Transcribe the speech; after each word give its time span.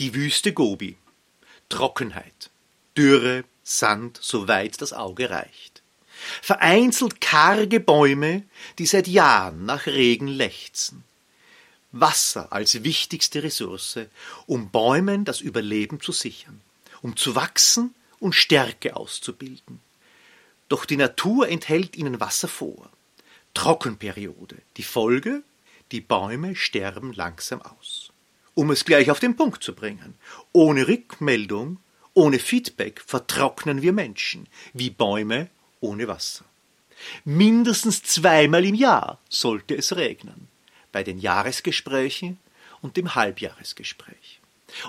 Die 0.00 0.14
Wüste 0.14 0.54
Gobi. 0.54 0.96
Trockenheit. 1.68 2.48
Dürre, 2.96 3.44
Sand, 3.62 4.18
soweit 4.22 4.80
das 4.80 4.94
Auge 4.94 5.28
reicht. 5.28 5.82
Vereinzelt 6.40 7.20
karge 7.20 7.80
Bäume, 7.80 8.44
die 8.78 8.86
seit 8.86 9.06
Jahren 9.08 9.66
nach 9.66 9.84
Regen 9.84 10.26
lechzen. 10.26 11.04
Wasser 11.92 12.50
als 12.50 12.82
wichtigste 12.82 13.42
Ressource, 13.42 13.98
um 14.46 14.70
Bäumen 14.70 15.26
das 15.26 15.42
Überleben 15.42 16.00
zu 16.00 16.12
sichern, 16.12 16.62
um 17.02 17.14
zu 17.18 17.34
wachsen 17.34 17.94
und 18.20 18.34
Stärke 18.34 18.96
auszubilden. 18.96 19.80
Doch 20.70 20.86
die 20.86 20.96
Natur 20.96 21.46
enthält 21.46 21.94
ihnen 21.94 22.20
Wasser 22.20 22.48
vor. 22.48 22.88
Trockenperiode. 23.52 24.56
Die 24.78 24.82
Folge? 24.82 25.42
Die 25.92 26.00
Bäume 26.00 26.56
sterben 26.56 27.12
langsam 27.12 27.60
aus. 27.60 27.99
Um 28.54 28.70
es 28.70 28.84
gleich 28.84 29.10
auf 29.10 29.20
den 29.20 29.36
Punkt 29.36 29.62
zu 29.62 29.74
bringen. 29.74 30.14
Ohne 30.52 30.88
Rückmeldung, 30.88 31.78
ohne 32.14 32.38
Feedback 32.38 33.00
vertrocknen 33.04 33.82
wir 33.82 33.92
Menschen, 33.92 34.46
wie 34.72 34.90
Bäume 34.90 35.48
ohne 35.80 36.08
Wasser. 36.08 36.44
Mindestens 37.24 38.02
zweimal 38.02 38.64
im 38.64 38.74
Jahr 38.74 39.18
sollte 39.28 39.74
es 39.74 39.96
regnen. 39.96 40.48
Bei 40.92 41.02
den 41.02 41.18
Jahresgesprächen 41.18 42.38
und 42.82 42.96
dem 42.96 43.14
Halbjahresgespräch. 43.14 44.40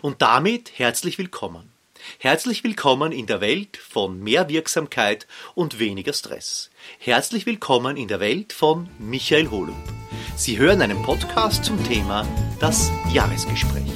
Und 0.02 0.22
damit 0.22 0.78
herzlich 0.78 1.18
willkommen. 1.18 1.72
Herzlich 2.18 2.64
willkommen 2.64 3.12
in 3.12 3.28
der 3.28 3.42
Welt 3.42 3.78
von 3.78 4.22
mehr 4.22 4.50
Wirksamkeit 4.50 5.28
und 5.54 5.80
weniger 5.80 6.14
Stress. 6.14 6.72
Herzlich 7.00 7.46
willkommen 7.46 7.96
in 7.96 8.08
der 8.08 8.20
Welt 8.20 8.54
von 8.54 8.90
Michael 8.98 9.52
Holub. 9.52 10.01
Sie 10.36 10.58
hören 10.58 10.82
einen 10.82 11.02
Podcast 11.04 11.66
zum 11.66 11.84
Thema 11.84 12.26
das 12.60 12.92
Jahresgespräch. 13.14 13.92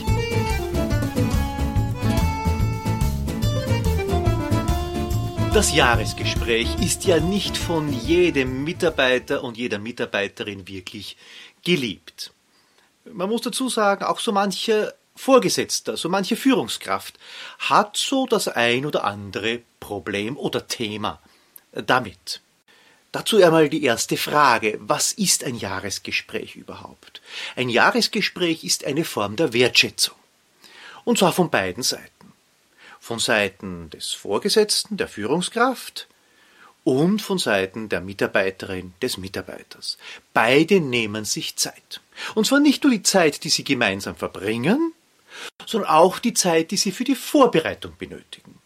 Das 5.53 5.73
Jahresgespräch 5.73 6.67
ist 6.83 7.05
ja 7.05 7.21
nicht 7.21 7.55
von 7.55 7.93
jedem 7.93 8.65
Mitarbeiter 8.65 9.43
und 9.43 9.57
jeder 9.57 9.79
Mitarbeiterin 9.79 10.67
wirklich 10.67 11.15
geliebt. 11.63 12.33
Man 13.05 13.29
muss 13.29 13.41
dazu 13.41 13.69
sagen, 13.69 14.03
auch 14.03 14.19
so 14.19 14.33
mancher 14.33 14.93
Vorgesetzter, 15.15 15.95
so 15.95 16.09
manche 16.09 16.35
Führungskraft 16.35 17.17
hat 17.57 17.95
so 17.95 18.25
das 18.25 18.49
ein 18.49 18.85
oder 18.85 19.05
andere 19.05 19.61
Problem 19.79 20.35
oder 20.35 20.67
Thema 20.67 21.21
damit. 21.71 22.41
Dazu 23.15 23.41
einmal 23.41 23.69
die 23.69 23.81
erste 23.81 24.17
Frage. 24.17 24.77
Was 24.81 25.13
ist 25.13 25.45
ein 25.45 25.55
Jahresgespräch 25.55 26.57
überhaupt? 26.57 27.21
Ein 27.55 27.69
Jahresgespräch 27.69 28.65
ist 28.65 28.83
eine 28.83 29.05
Form 29.05 29.37
der 29.37 29.53
Wertschätzung. 29.53 30.17
Und 31.05 31.19
zwar 31.19 31.31
von 31.31 31.49
beiden 31.49 31.81
Seiten. 31.81 32.33
Von 32.99 33.19
Seiten 33.19 33.89
des 33.89 34.11
Vorgesetzten, 34.11 34.97
der 34.97 35.07
Führungskraft 35.07 36.09
und 36.83 37.21
von 37.21 37.37
Seiten 37.37 37.87
der 37.87 38.01
Mitarbeiterin, 38.01 38.93
des 39.01 39.17
Mitarbeiters. 39.17 39.97
Beide 40.33 40.81
nehmen 40.81 41.23
sich 41.23 41.55
Zeit. 41.55 42.01
Und 42.33 42.45
zwar 42.45 42.59
nicht 42.59 42.83
nur 42.83 42.91
die 42.91 43.03
Zeit, 43.03 43.45
die 43.45 43.49
sie 43.49 43.63
gemeinsam 43.63 44.17
verbringen, 44.17 44.91
sondern 45.65 45.89
auch 45.89 46.19
die 46.19 46.33
Zeit, 46.33 46.71
die 46.71 46.77
sie 46.77 46.91
für 46.91 47.05
die 47.05 47.15
Vorbereitung 47.15 47.95
benötigen. 47.97 48.59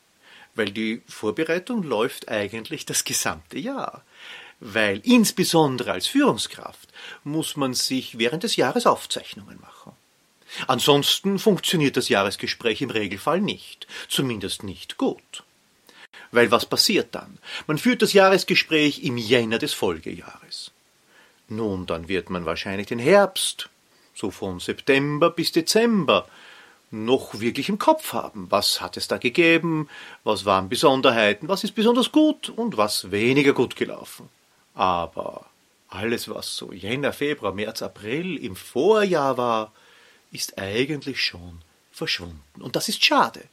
Weil 0.59 0.71
die 0.71 1.02
Vorbereitung 1.07 1.83
läuft 1.83 2.27
eigentlich 2.27 2.85
das 2.85 3.05
gesamte 3.05 3.57
Jahr. 3.57 4.03
Weil 4.59 4.99
insbesondere 5.05 5.93
als 5.93 6.07
Führungskraft 6.07 6.89
muss 7.23 7.55
man 7.55 7.73
sich 7.73 8.17
während 8.17 8.43
des 8.43 8.57
Jahres 8.57 8.85
Aufzeichnungen 8.85 9.57
machen. 9.61 9.93
Ansonsten 10.67 11.39
funktioniert 11.39 11.95
das 11.95 12.09
Jahresgespräch 12.09 12.81
im 12.81 12.89
Regelfall 12.89 13.39
nicht, 13.39 13.88
zumindest 14.09 14.63
nicht 14.63 14.97
gut. 14.97 15.45
Weil 16.31 16.51
was 16.51 16.66
passiert 16.66 17.16
dann? 17.16 17.38
Man 17.66 17.77
führt 17.77 18.01
das 18.01 18.11
Jahresgespräch 18.11 19.01
im 19.01 19.17
Jänner 19.17 19.59
des 19.59 19.71
Folgejahres. 19.71 20.72
Nun, 21.47 21.85
dann 21.85 22.09
wird 22.09 22.29
man 22.29 22.44
wahrscheinlich 22.44 22.88
den 22.88 23.00
Herbst, 23.00 23.69
so 24.13 24.29
von 24.29 24.59
September 24.59 25.29
bis 25.29 25.53
Dezember, 25.53 26.28
noch 26.91 27.39
wirklich 27.39 27.69
im 27.69 27.77
Kopf 27.77 28.13
haben. 28.13 28.47
Was 28.50 28.81
hat 28.81 28.97
es 28.97 29.07
da 29.07 29.17
gegeben? 29.17 29.89
Was 30.23 30.45
waren 30.45 30.69
Besonderheiten? 30.69 31.47
Was 31.47 31.63
ist 31.63 31.75
besonders 31.75 32.11
gut 32.11 32.50
und 32.50 32.77
was 32.77 33.11
weniger 33.11 33.53
gut 33.53 33.75
gelaufen? 33.75 34.29
Aber 34.73 35.45
alles, 35.89 36.29
was 36.29 36.55
so 36.55 36.72
Jänner, 36.72 37.13
Februar, 37.13 37.53
März, 37.53 37.81
April 37.81 38.38
im 38.38 38.55
Vorjahr 38.55 39.38
war, 39.38 39.72
ist 40.31 40.57
eigentlich 40.57 41.22
schon 41.22 41.61
verschwunden. 41.91 42.61
Und 42.61 42.75
das 42.75 42.89
ist 42.89 43.03
schade, 43.03 43.44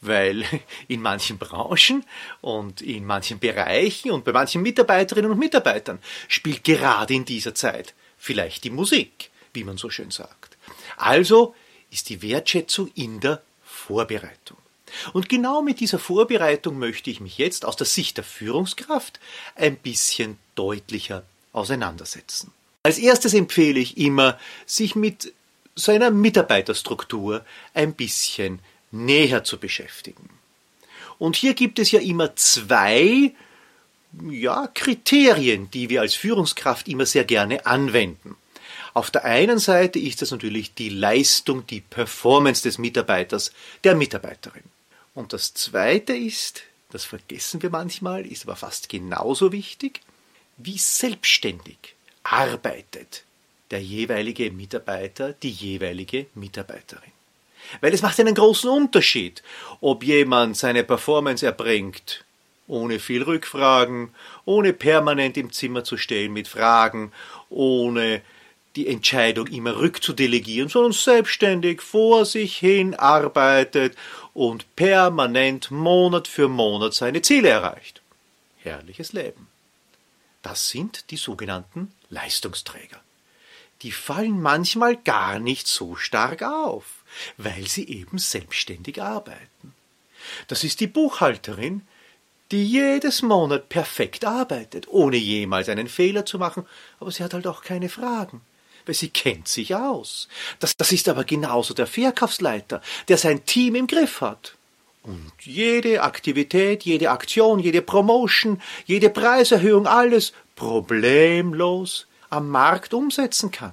weil 0.00 0.44
in 0.88 1.02
manchen 1.02 1.38
Branchen 1.38 2.04
und 2.40 2.80
in 2.80 3.04
manchen 3.04 3.38
Bereichen 3.38 4.10
und 4.10 4.24
bei 4.24 4.32
manchen 4.32 4.62
Mitarbeiterinnen 4.62 5.30
und 5.30 5.38
Mitarbeitern 5.38 5.98
spielt 6.28 6.64
gerade 6.64 7.14
in 7.14 7.24
dieser 7.24 7.54
Zeit 7.54 7.94
vielleicht 8.18 8.64
die 8.64 8.70
Musik, 8.70 9.30
wie 9.52 9.64
man 9.64 9.76
so 9.76 9.90
schön 9.90 10.10
sagt. 10.10 10.56
Also 10.96 11.54
ist 11.90 12.08
die 12.08 12.22
Wertschätzung 12.22 12.90
in 12.94 13.20
der 13.20 13.42
Vorbereitung. 13.64 14.56
Und 15.12 15.28
genau 15.28 15.62
mit 15.62 15.80
dieser 15.80 15.98
Vorbereitung 15.98 16.78
möchte 16.78 17.10
ich 17.10 17.20
mich 17.20 17.38
jetzt 17.38 17.64
aus 17.64 17.76
der 17.76 17.86
Sicht 17.86 18.16
der 18.16 18.24
Führungskraft 18.24 19.20
ein 19.54 19.76
bisschen 19.76 20.38
deutlicher 20.54 21.24
auseinandersetzen. 21.52 22.52
Als 22.82 22.98
erstes 22.98 23.34
empfehle 23.34 23.78
ich 23.78 23.98
immer, 23.98 24.38
sich 24.66 24.94
mit 24.96 25.32
seiner 25.76 26.10
Mitarbeiterstruktur 26.10 27.44
ein 27.74 27.94
bisschen 27.94 28.60
näher 28.90 29.44
zu 29.44 29.58
beschäftigen. 29.58 30.30
Und 31.18 31.36
hier 31.36 31.54
gibt 31.54 31.78
es 31.78 31.90
ja 31.90 32.00
immer 32.00 32.34
zwei 32.36 33.34
ja, 34.28 34.66
Kriterien, 34.74 35.70
die 35.70 35.88
wir 35.90 36.00
als 36.00 36.14
Führungskraft 36.14 36.88
immer 36.88 37.06
sehr 37.06 37.24
gerne 37.24 37.66
anwenden. 37.66 38.36
Auf 38.94 39.10
der 39.10 39.24
einen 39.24 39.58
Seite 39.58 39.98
ist 39.98 40.22
das 40.22 40.30
natürlich 40.30 40.74
die 40.74 40.88
Leistung, 40.88 41.66
die 41.66 41.80
Performance 41.80 42.62
des 42.62 42.78
Mitarbeiters, 42.78 43.52
der 43.84 43.94
Mitarbeiterin. 43.94 44.64
Und 45.14 45.32
das 45.32 45.54
zweite 45.54 46.16
ist, 46.16 46.62
das 46.90 47.04
vergessen 47.04 47.62
wir 47.62 47.70
manchmal, 47.70 48.26
ist 48.26 48.44
aber 48.44 48.56
fast 48.56 48.88
genauso 48.88 49.52
wichtig, 49.52 50.00
wie 50.56 50.78
selbstständig 50.78 51.94
arbeitet 52.22 53.24
der 53.70 53.80
jeweilige 53.80 54.50
Mitarbeiter, 54.50 55.32
die 55.32 55.50
jeweilige 55.50 56.26
Mitarbeiterin. 56.34 57.12
Weil 57.80 57.94
es 57.94 58.02
macht 58.02 58.18
einen 58.18 58.34
großen 58.34 58.68
Unterschied, 58.68 59.42
ob 59.80 60.02
jemand 60.02 60.56
seine 60.56 60.82
Performance 60.82 61.46
erbringt, 61.46 62.24
ohne 62.66 62.98
viel 62.98 63.22
Rückfragen, 63.22 64.12
ohne 64.44 64.72
permanent 64.72 65.36
im 65.36 65.52
Zimmer 65.52 65.84
zu 65.84 65.96
stehen 65.96 66.32
mit 66.32 66.48
Fragen, 66.48 67.12
ohne 67.48 68.22
die 68.76 68.86
Entscheidung 68.86 69.48
immer 69.48 69.76
rückzudelegieren, 69.76 70.68
sondern 70.68 70.92
selbstständig 70.92 71.82
vor 71.82 72.24
sich 72.24 72.56
hin 72.56 72.94
arbeitet 72.94 73.96
und 74.32 74.76
permanent 74.76 75.70
Monat 75.70 76.28
für 76.28 76.48
Monat 76.48 76.94
seine 76.94 77.22
Ziele 77.22 77.48
erreicht. 77.48 78.00
Herrliches 78.58 79.12
Leben. 79.12 79.48
Das 80.42 80.68
sind 80.68 81.10
die 81.10 81.16
sogenannten 81.16 81.92
Leistungsträger. 82.10 83.00
Die 83.82 83.92
fallen 83.92 84.40
manchmal 84.40 84.96
gar 84.96 85.38
nicht 85.38 85.66
so 85.66 85.96
stark 85.96 86.42
auf, 86.42 86.84
weil 87.38 87.66
sie 87.66 87.88
eben 87.88 88.18
selbstständig 88.18 89.02
arbeiten. 89.02 89.74
Das 90.48 90.64
ist 90.64 90.80
die 90.80 90.86
Buchhalterin, 90.86 91.82
die 92.52 92.64
jedes 92.64 93.22
Monat 93.22 93.68
perfekt 93.68 94.24
arbeitet, 94.24 94.86
ohne 94.88 95.16
jemals 95.16 95.68
einen 95.68 95.88
Fehler 95.88 96.26
zu 96.26 96.38
machen, 96.38 96.66
aber 96.98 97.10
sie 97.10 97.24
hat 97.24 97.32
halt 97.32 97.46
auch 97.46 97.62
keine 97.62 97.88
Fragen 97.88 98.42
weil 98.86 98.94
sie 98.94 99.08
kennt 99.08 99.48
sich 99.48 99.74
aus. 99.74 100.28
Das, 100.58 100.76
das 100.76 100.92
ist 100.92 101.08
aber 101.08 101.24
genauso 101.24 101.74
der 101.74 101.86
Verkaufsleiter, 101.86 102.80
der 103.08 103.18
sein 103.18 103.44
Team 103.44 103.74
im 103.74 103.86
Griff 103.86 104.20
hat. 104.20 104.56
Und 105.02 105.32
jede 105.40 106.02
Aktivität, 106.02 106.82
jede 106.82 107.10
Aktion, 107.10 107.58
jede 107.58 107.80
Promotion, 107.82 108.60
jede 108.84 109.08
Preiserhöhung, 109.08 109.86
alles 109.86 110.32
problemlos 110.56 112.06
am 112.28 112.48
Markt 112.48 112.92
umsetzen 112.92 113.50
kann. 113.50 113.72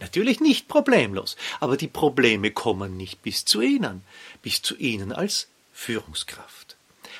Natürlich 0.00 0.40
nicht 0.40 0.68
problemlos, 0.68 1.36
aber 1.60 1.78
die 1.78 1.88
Probleme 1.88 2.50
kommen 2.50 2.96
nicht 2.98 3.22
bis 3.22 3.46
zu 3.46 3.62
Ihnen, 3.62 4.02
bis 4.42 4.60
zu 4.60 4.76
Ihnen 4.76 5.12
als 5.12 5.48
Führungskraft. 5.72 6.76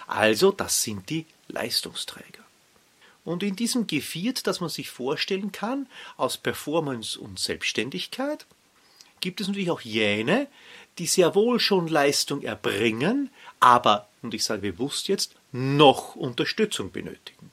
Also 0.06 0.52
das 0.52 0.82
sind 0.82 1.08
die 1.08 1.24
Leistungsträger. 1.48 2.45
Und 3.26 3.42
in 3.42 3.56
diesem 3.56 3.86
Geviert, 3.86 4.46
das 4.46 4.60
man 4.60 4.70
sich 4.70 4.88
vorstellen 4.88 5.52
kann, 5.52 5.86
aus 6.16 6.38
Performance 6.38 7.20
und 7.20 7.38
Selbstständigkeit, 7.38 8.46
gibt 9.20 9.42
es 9.42 9.48
natürlich 9.48 9.70
auch 9.70 9.82
jene, 9.82 10.46
die 10.98 11.06
sehr 11.06 11.34
wohl 11.34 11.60
schon 11.60 11.88
Leistung 11.88 12.42
erbringen, 12.42 13.28
aber, 13.60 14.08
und 14.22 14.32
ich 14.32 14.44
sage 14.44 14.72
bewusst 14.72 15.08
jetzt, 15.08 15.34
noch 15.52 16.16
Unterstützung 16.16 16.90
benötigen. 16.90 17.50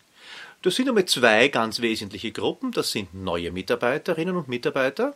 Das 0.61 0.75
sind 0.75 0.87
einmal 0.87 1.05
zwei 1.05 1.49
ganz 1.49 1.81
wesentliche 1.81 2.31
Gruppen. 2.31 2.71
Das 2.71 2.93
sind 2.93 3.13
neue 3.13 3.51
Mitarbeiterinnen 3.51 4.37
und 4.37 4.47
Mitarbeiter 4.47 5.13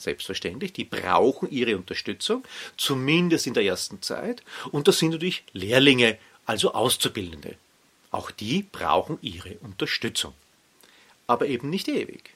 Selbstverständlich, 0.00 0.72
die 0.72 0.84
brauchen 0.84 1.50
ihre 1.50 1.76
Unterstützung, 1.76 2.42
zumindest 2.78 3.46
in 3.46 3.52
der 3.52 3.64
ersten 3.64 4.00
Zeit. 4.00 4.42
Und 4.72 4.88
das 4.88 4.98
sind 4.98 5.10
natürlich 5.10 5.44
Lehrlinge, 5.52 6.16
also 6.46 6.72
Auszubildende. 6.72 7.56
Auch 8.10 8.30
die 8.30 8.62
brauchen 8.62 9.18
ihre 9.22 9.56
Unterstützung. 9.58 10.34
Aber 11.26 11.46
eben 11.46 11.70
nicht 11.70 11.88
ewig. 11.88 12.34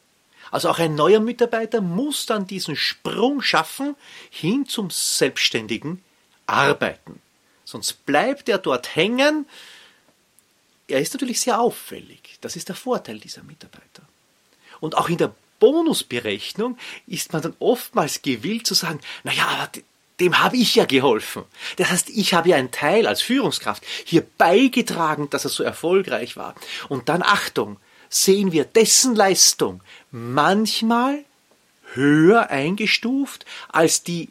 Also 0.50 0.68
auch 0.68 0.78
ein 0.78 0.94
neuer 0.94 1.20
Mitarbeiter 1.20 1.80
muss 1.80 2.26
dann 2.26 2.46
diesen 2.46 2.76
Sprung 2.76 3.42
schaffen 3.42 3.96
hin 4.30 4.66
zum 4.66 4.90
selbstständigen 4.90 6.02
Arbeiten. 6.46 7.20
Sonst 7.64 8.04
bleibt 8.06 8.48
er 8.48 8.58
dort 8.58 8.94
hängen. 8.94 9.46
Er 10.86 11.00
ist 11.00 11.14
natürlich 11.14 11.40
sehr 11.40 11.60
auffällig. 11.60 12.38
Das 12.40 12.56
ist 12.56 12.68
der 12.68 12.76
Vorteil 12.76 13.18
dieser 13.18 13.42
Mitarbeiter. 13.42 14.02
Und 14.80 14.96
auch 14.96 15.08
in 15.08 15.16
der 15.16 15.34
Bonusberechnung 15.60 16.76
ist 17.06 17.32
man 17.32 17.40
dann 17.40 17.56
oftmals 17.58 18.22
gewillt 18.22 18.66
zu 18.66 18.74
sagen, 18.74 19.00
naja, 19.22 19.46
aber 19.46 19.70
dem 20.20 20.38
habe 20.38 20.56
ich 20.56 20.74
ja 20.74 20.84
geholfen. 20.84 21.44
Das 21.76 21.90
heißt, 21.90 22.10
ich 22.10 22.34
habe 22.34 22.50
ja 22.50 22.56
einen 22.56 22.70
Teil 22.70 23.06
als 23.06 23.20
Führungskraft 23.20 23.84
hier 24.04 24.24
beigetragen, 24.38 25.28
dass 25.30 25.44
er 25.44 25.50
so 25.50 25.64
erfolgreich 25.64 26.36
war. 26.36 26.54
Und 26.88 27.08
dann 27.08 27.22
Achtung, 27.22 27.78
sehen 28.08 28.52
wir 28.52 28.64
dessen 28.64 29.16
Leistung 29.16 29.80
manchmal 30.12 31.24
höher 31.94 32.50
eingestuft 32.50 33.44
als 33.68 34.02
die 34.02 34.28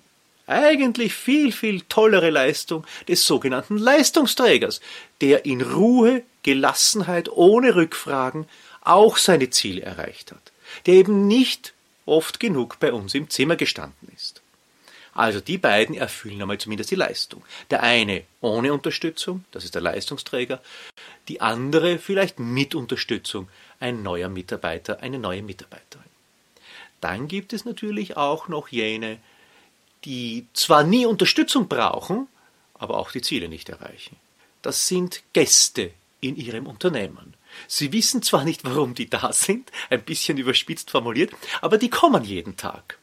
eigentlich 0.48 1.14
viel, 1.14 1.52
viel 1.52 1.82
tollere 1.82 2.30
Leistung 2.30 2.86
des 3.08 3.26
sogenannten 3.26 3.78
Leistungsträgers, 3.78 4.82
der 5.22 5.46
in 5.46 5.62
Ruhe, 5.62 6.24
Gelassenheit, 6.44 7.30
ohne 7.30 7.76
Rückfragen 7.76 8.48
auch 8.82 9.18
seine 9.18 9.50
Ziele 9.50 9.82
erreicht 9.82 10.32
hat, 10.32 10.52
der 10.86 10.96
eben 10.96 11.28
nicht 11.28 11.74
oft 12.06 12.40
genug 12.42 12.80
bei 12.80 12.92
uns 12.92 13.14
im 13.16 13.30
Zimmer 13.30 13.56
gestanden 13.56 14.10
ist. 14.14 14.43
Also 15.16 15.40
die 15.40 15.58
beiden 15.58 15.96
erfüllen 15.96 16.42
einmal 16.42 16.58
zumindest 16.58 16.92
die 16.92 16.96
Leistung. 16.96 17.44
Der 17.70 17.84
eine 17.84 18.24
ohne 18.42 18.74
Unterstützung, 18.74 19.46
das 19.52 19.64
ist 19.64 19.76
der 19.76 19.82
Leistungsträger, 19.82 20.62
die 21.28 21.42
andere 21.42 22.00
vielleicht 22.00 22.40
mit 22.40 22.76
Unterstützung, 22.76 23.48
ein 23.80 24.02
neuer 24.02 24.30
Mitarbeiter, 24.30 25.02
eine 25.02 25.20
neue 25.20 25.44
Mitarbeiterin. 25.44 26.04
Dann 27.02 27.28
gibt 27.28 27.54
es 27.54 27.66
natürlich 27.66 28.18
auch 28.18 28.48
noch 28.48 28.70
jene, 28.70 29.20
die 30.06 30.48
zwar 30.54 30.84
nie 30.84 31.06
Unterstützung 31.06 31.68
brauchen, 31.68 32.28
aber 32.74 32.98
auch 32.98 33.12
die 33.12 33.22
Ziele 33.22 33.50
nicht 33.50 33.70
erreichen. 33.70 34.16
Das 34.62 34.88
sind 34.88 35.22
Gäste 35.34 35.92
in 36.22 36.36
ihrem 36.38 36.66
Unternehmen. 36.66 37.34
Sie 37.68 37.92
wissen 37.92 38.24
zwar 38.24 38.46
nicht, 38.46 38.64
warum 38.64 38.96
die 38.96 39.10
da 39.10 39.32
sind, 39.34 39.72
ein 39.90 40.04
bisschen 40.04 40.38
überspitzt 40.38 40.90
formuliert, 40.90 41.34
aber 41.62 41.78
die 41.78 41.90
kommen 41.90 42.24
jeden 42.24 42.58
Tag. 42.58 42.98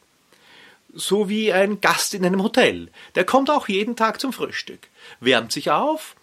So 0.93 1.29
wie 1.29 1.53
ein 1.53 1.79
Gast 1.79 2.13
in 2.13 2.25
einem 2.25 2.43
Hotel. 2.43 2.89
Der 3.15 3.25
kommt 3.25 3.49
auch 3.49 3.67
jeden 3.67 3.95
Tag 3.95 4.19
zum 4.19 4.33
Frühstück, 4.33 4.89
wärmt 5.19 5.51
sich 5.51 5.71
auf, 5.71 6.15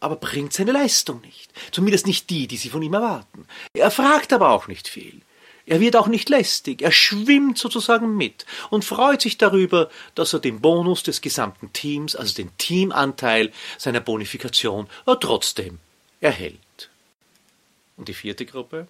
aber 0.00 0.16
bringt 0.16 0.52
seine 0.52 0.72
Leistung 0.72 1.20
nicht. 1.20 1.52
Zumindest 1.70 2.06
nicht 2.06 2.28
die, 2.30 2.46
die 2.46 2.56
sie 2.56 2.70
von 2.70 2.82
ihm 2.82 2.94
erwarten. 2.94 3.46
Er 3.72 3.90
fragt 3.90 4.32
aber 4.32 4.50
auch 4.50 4.68
nicht 4.68 4.88
viel. 4.88 5.20
Er 5.66 5.80
wird 5.80 5.96
auch 5.96 6.06
nicht 6.06 6.28
lästig, 6.28 6.80
er 6.80 6.92
schwimmt 6.92 7.58
sozusagen 7.58 8.16
mit 8.16 8.46
und 8.70 8.84
freut 8.84 9.20
sich 9.20 9.36
darüber, 9.36 9.90
dass 10.14 10.32
er 10.32 10.38
den 10.38 10.60
Bonus 10.60 11.02
des 11.02 11.20
gesamten 11.20 11.72
Teams, 11.72 12.14
also 12.14 12.34
den 12.34 12.56
Teamanteil 12.56 13.52
seiner 13.76 13.98
Bonifikation, 13.98 14.86
trotzdem 15.04 15.78
erhält. 16.20 16.90
Und 17.96 18.06
die 18.06 18.14
vierte 18.14 18.46
Gruppe? 18.46 18.86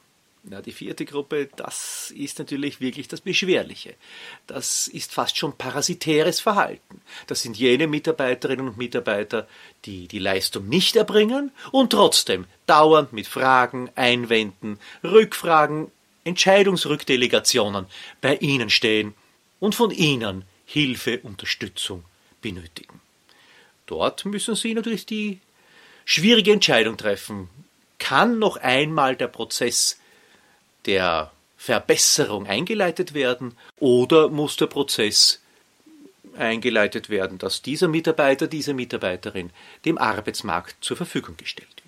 Na, 0.48 0.62
die 0.62 0.70
vierte 0.70 1.04
Gruppe, 1.04 1.48
das 1.56 2.12
ist 2.16 2.38
natürlich 2.38 2.80
wirklich 2.80 3.08
das 3.08 3.20
Beschwerliche. 3.20 3.94
Das 4.46 4.86
ist 4.86 5.12
fast 5.12 5.36
schon 5.36 5.58
parasitäres 5.58 6.38
Verhalten. 6.38 7.02
Das 7.26 7.42
sind 7.42 7.58
jene 7.58 7.88
Mitarbeiterinnen 7.88 8.68
und 8.68 8.78
Mitarbeiter, 8.78 9.48
die 9.86 10.06
die 10.06 10.20
Leistung 10.20 10.68
nicht 10.68 10.94
erbringen 10.94 11.50
und 11.72 11.90
trotzdem 11.90 12.44
dauernd 12.66 13.12
mit 13.12 13.26
Fragen, 13.26 13.90
Einwänden, 13.96 14.78
Rückfragen 15.02 15.90
Entscheidungsrückdelegationen 16.22 17.86
bei 18.20 18.36
Ihnen 18.36 18.70
stehen 18.70 19.14
und 19.58 19.74
von 19.74 19.90
Ihnen 19.90 20.44
Hilfe, 20.64 21.18
Unterstützung 21.20 22.04
benötigen. 22.40 23.00
Dort 23.86 24.24
müssen 24.24 24.54
Sie 24.54 24.74
natürlich 24.74 25.06
die 25.06 25.40
schwierige 26.04 26.52
Entscheidung 26.52 26.96
treffen. 26.96 27.48
Kann 27.98 28.38
noch 28.38 28.56
einmal 28.58 29.16
der 29.16 29.28
Prozess 29.28 29.98
der 30.86 31.30
Verbesserung 31.56 32.46
eingeleitet 32.46 33.14
werden 33.14 33.56
oder 33.78 34.28
muss 34.28 34.56
der 34.56 34.66
Prozess 34.66 35.40
eingeleitet 36.36 37.08
werden, 37.08 37.38
dass 37.38 37.62
dieser 37.62 37.88
Mitarbeiter, 37.88 38.46
diese 38.46 38.74
Mitarbeiterin 38.74 39.50
dem 39.84 39.98
Arbeitsmarkt 39.98 40.76
zur 40.84 40.96
Verfügung 40.96 41.36
gestellt 41.36 41.68
wird? 41.68 41.86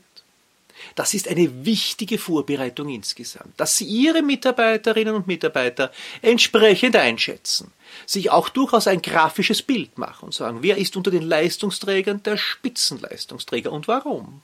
Das 0.94 1.14
ist 1.14 1.28
eine 1.28 1.64
wichtige 1.64 2.18
Vorbereitung 2.18 2.88
insgesamt, 2.88 3.52
dass 3.58 3.76
Sie 3.76 3.84
Ihre 3.84 4.22
Mitarbeiterinnen 4.22 5.14
und 5.14 5.26
Mitarbeiter 5.26 5.92
entsprechend 6.22 6.96
einschätzen, 6.96 7.72
sich 8.06 8.30
auch 8.30 8.48
durchaus 8.48 8.86
ein 8.86 9.02
grafisches 9.02 9.62
Bild 9.62 9.98
machen 9.98 10.26
und 10.26 10.34
sagen, 10.34 10.62
wer 10.62 10.78
ist 10.78 10.96
unter 10.96 11.10
den 11.10 11.22
Leistungsträgern 11.22 12.22
der 12.22 12.36
Spitzenleistungsträger 12.36 13.70
und 13.70 13.86
warum? 13.86 14.42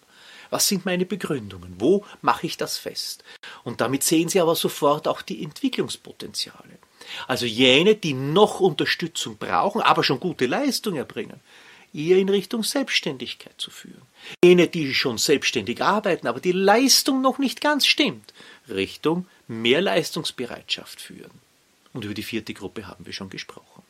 Was 0.54 0.68
sind 0.68 0.84
meine 0.84 1.04
Begründungen? 1.04 1.74
Wo 1.80 2.04
mache 2.22 2.46
ich 2.46 2.56
das 2.56 2.78
fest? 2.78 3.24
Und 3.64 3.80
damit 3.80 4.04
sehen 4.04 4.28
Sie 4.28 4.40
aber 4.40 4.54
sofort 4.54 5.08
auch 5.08 5.20
die 5.20 5.42
Entwicklungspotenziale. 5.42 6.78
Also 7.26 7.44
jene, 7.44 7.96
die 7.96 8.14
noch 8.14 8.60
Unterstützung 8.60 9.36
brauchen, 9.36 9.80
aber 9.80 10.04
schon 10.04 10.20
gute 10.20 10.46
Leistung 10.46 10.94
erbringen, 10.94 11.40
eher 11.92 12.18
in 12.18 12.28
Richtung 12.28 12.62
Selbstständigkeit 12.62 13.54
zu 13.58 13.72
führen. 13.72 14.02
Jene, 14.44 14.68
die 14.68 14.94
schon 14.94 15.18
selbstständig 15.18 15.82
arbeiten, 15.82 16.28
aber 16.28 16.38
die 16.38 16.52
Leistung 16.52 17.20
noch 17.20 17.38
nicht 17.38 17.60
ganz 17.60 17.84
stimmt, 17.84 18.32
Richtung 18.68 19.26
mehr 19.48 19.82
Leistungsbereitschaft 19.82 21.00
führen. 21.00 21.32
Und 21.92 22.04
über 22.04 22.14
die 22.14 22.22
vierte 22.22 22.54
Gruppe 22.54 22.86
haben 22.86 23.06
wir 23.06 23.12
schon 23.12 23.28
gesprochen. 23.28 23.82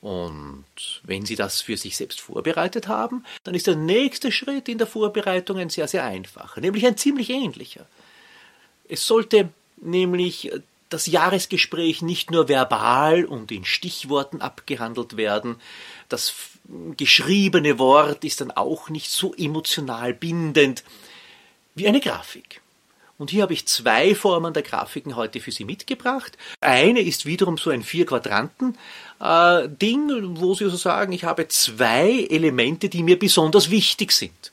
Und 0.00 0.64
wenn 1.02 1.24
Sie 1.26 1.36
das 1.36 1.62
für 1.62 1.76
sich 1.76 1.96
selbst 1.96 2.20
vorbereitet 2.20 2.86
haben, 2.86 3.24
dann 3.44 3.54
ist 3.54 3.66
der 3.66 3.76
nächste 3.76 4.30
Schritt 4.30 4.68
in 4.68 4.78
der 4.78 4.86
Vorbereitung 4.86 5.58
ein 5.58 5.70
sehr, 5.70 5.88
sehr 5.88 6.04
einfacher, 6.04 6.60
nämlich 6.60 6.86
ein 6.86 6.96
ziemlich 6.96 7.30
ähnlicher. 7.30 7.86
Es 8.88 9.06
sollte 9.06 9.48
nämlich 9.78 10.52
das 10.88 11.06
Jahresgespräch 11.06 12.02
nicht 12.02 12.30
nur 12.30 12.48
verbal 12.48 13.24
und 13.24 13.50
in 13.50 13.64
Stichworten 13.64 14.40
abgehandelt 14.40 15.16
werden, 15.16 15.56
das 16.08 16.34
geschriebene 16.96 17.78
Wort 17.78 18.24
ist 18.24 18.40
dann 18.40 18.50
auch 18.50 18.88
nicht 18.88 19.10
so 19.10 19.34
emotional 19.34 20.14
bindend 20.14 20.84
wie 21.74 21.88
eine 21.88 22.00
Grafik. 22.00 22.60
Und 23.18 23.30
hier 23.30 23.42
habe 23.42 23.54
ich 23.54 23.66
zwei 23.66 24.14
Formen 24.14 24.52
der 24.52 24.62
Grafiken 24.62 25.16
heute 25.16 25.40
für 25.40 25.50
Sie 25.50 25.64
mitgebracht. 25.64 26.36
Eine 26.60 27.00
ist 27.00 27.24
wiederum 27.24 27.56
so 27.56 27.70
ein 27.70 27.82
Vier-Quadranten-Ding, 27.82 28.76
äh, 29.20 29.68
wo 30.40 30.54
Sie 30.54 30.68
so 30.68 30.76
sagen, 30.76 31.12
ich 31.12 31.24
habe 31.24 31.48
zwei 31.48 32.26
Elemente, 32.30 32.88
die 32.88 33.02
mir 33.02 33.18
besonders 33.18 33.70
wichtig 33.70 34.12
sind. 34.12 34.52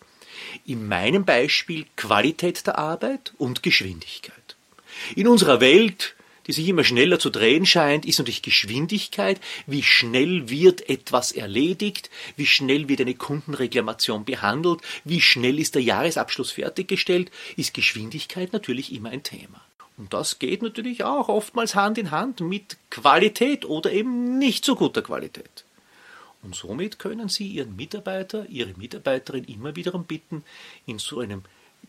In 0.66 0.88
meinem 0.88 1.26
Beispiel 1.26 1.86
Qualität 1.96 2.66
der 2.68 2.78
Arbeit 2.78 3.34
und 3.38 3.64
Geschwindigkeit. 3.64 4.56
In 5.16 5.28
unserer 5.28 5.60
Welt 5.60 6.16
die 6.48 6.52
sich 6.52 6.68
immer 6.68 6.84
schneller 6.84 7.20
zu 7.20 7.30
drehen 7.30 7.66
scheint, 7.66 8.06
ist 8.06 8.20
natürlich 8.20 8.42
Geschwindigkeit. 8.42 9.40
Wie 9.66 9.84
schnell 9.84 10.50
wird 10.50 10.90
etwas 10.90 11.32
erledigt? 11.32 12.10
Wie 12.36 12.46
schnell 12.46 12.90
wird 12.90 13.02
eine 13.02 13.14
Kundenreklamation 13.14 14.26
behandelt? 14.26 14.82
Wie 15.04 15.22
schnell 15.22 15.60
ist 15.60 15.76
der 15.76 15.84
Jahresabschluss 15.84 16.52
fertiggestellt? 16.52 17.32
Ist 17.56 17.74
Geschwindigkeit 17.74 18.54
natürlich 18.54 18.94
immer 18.94 19.10
ein 19.10 19.24
Thema. 19.24 19.62
Und 19.98 20.14
das 20.14 20.40
geht 20.40 20.62
natürlich 20.62 21.04
auch 21.04 21.30
oftmals 21.30 21.76
Hand 21.76 21.98
in 21.98 22.12
Hand 22.12 22.40
mit 22.40 22.78
Qualität 22.90 23.66
oder 23.66 23.92
eben 23.92 24.40
nicht 24.40 24.66
so 24.66 24.76
guter 24.76 25.02
Qualität. 25.02 25.66
Und 26.42 26.56
somit 26.56 27.00
können 27.00 27.30
Sie 27.30 27.48
Ihren 27.48 27.76
Mitarbeiter, 27.76 28.48
Ihre 28.50 28.74
Mitarbeiterin 28.78 29.46
immer 29.46 29.76
wiederum 29.76 30.04
bitten, 30.04 30.44
in 30.86 31.00
so 31.00 31.20
einem 31.20 31.44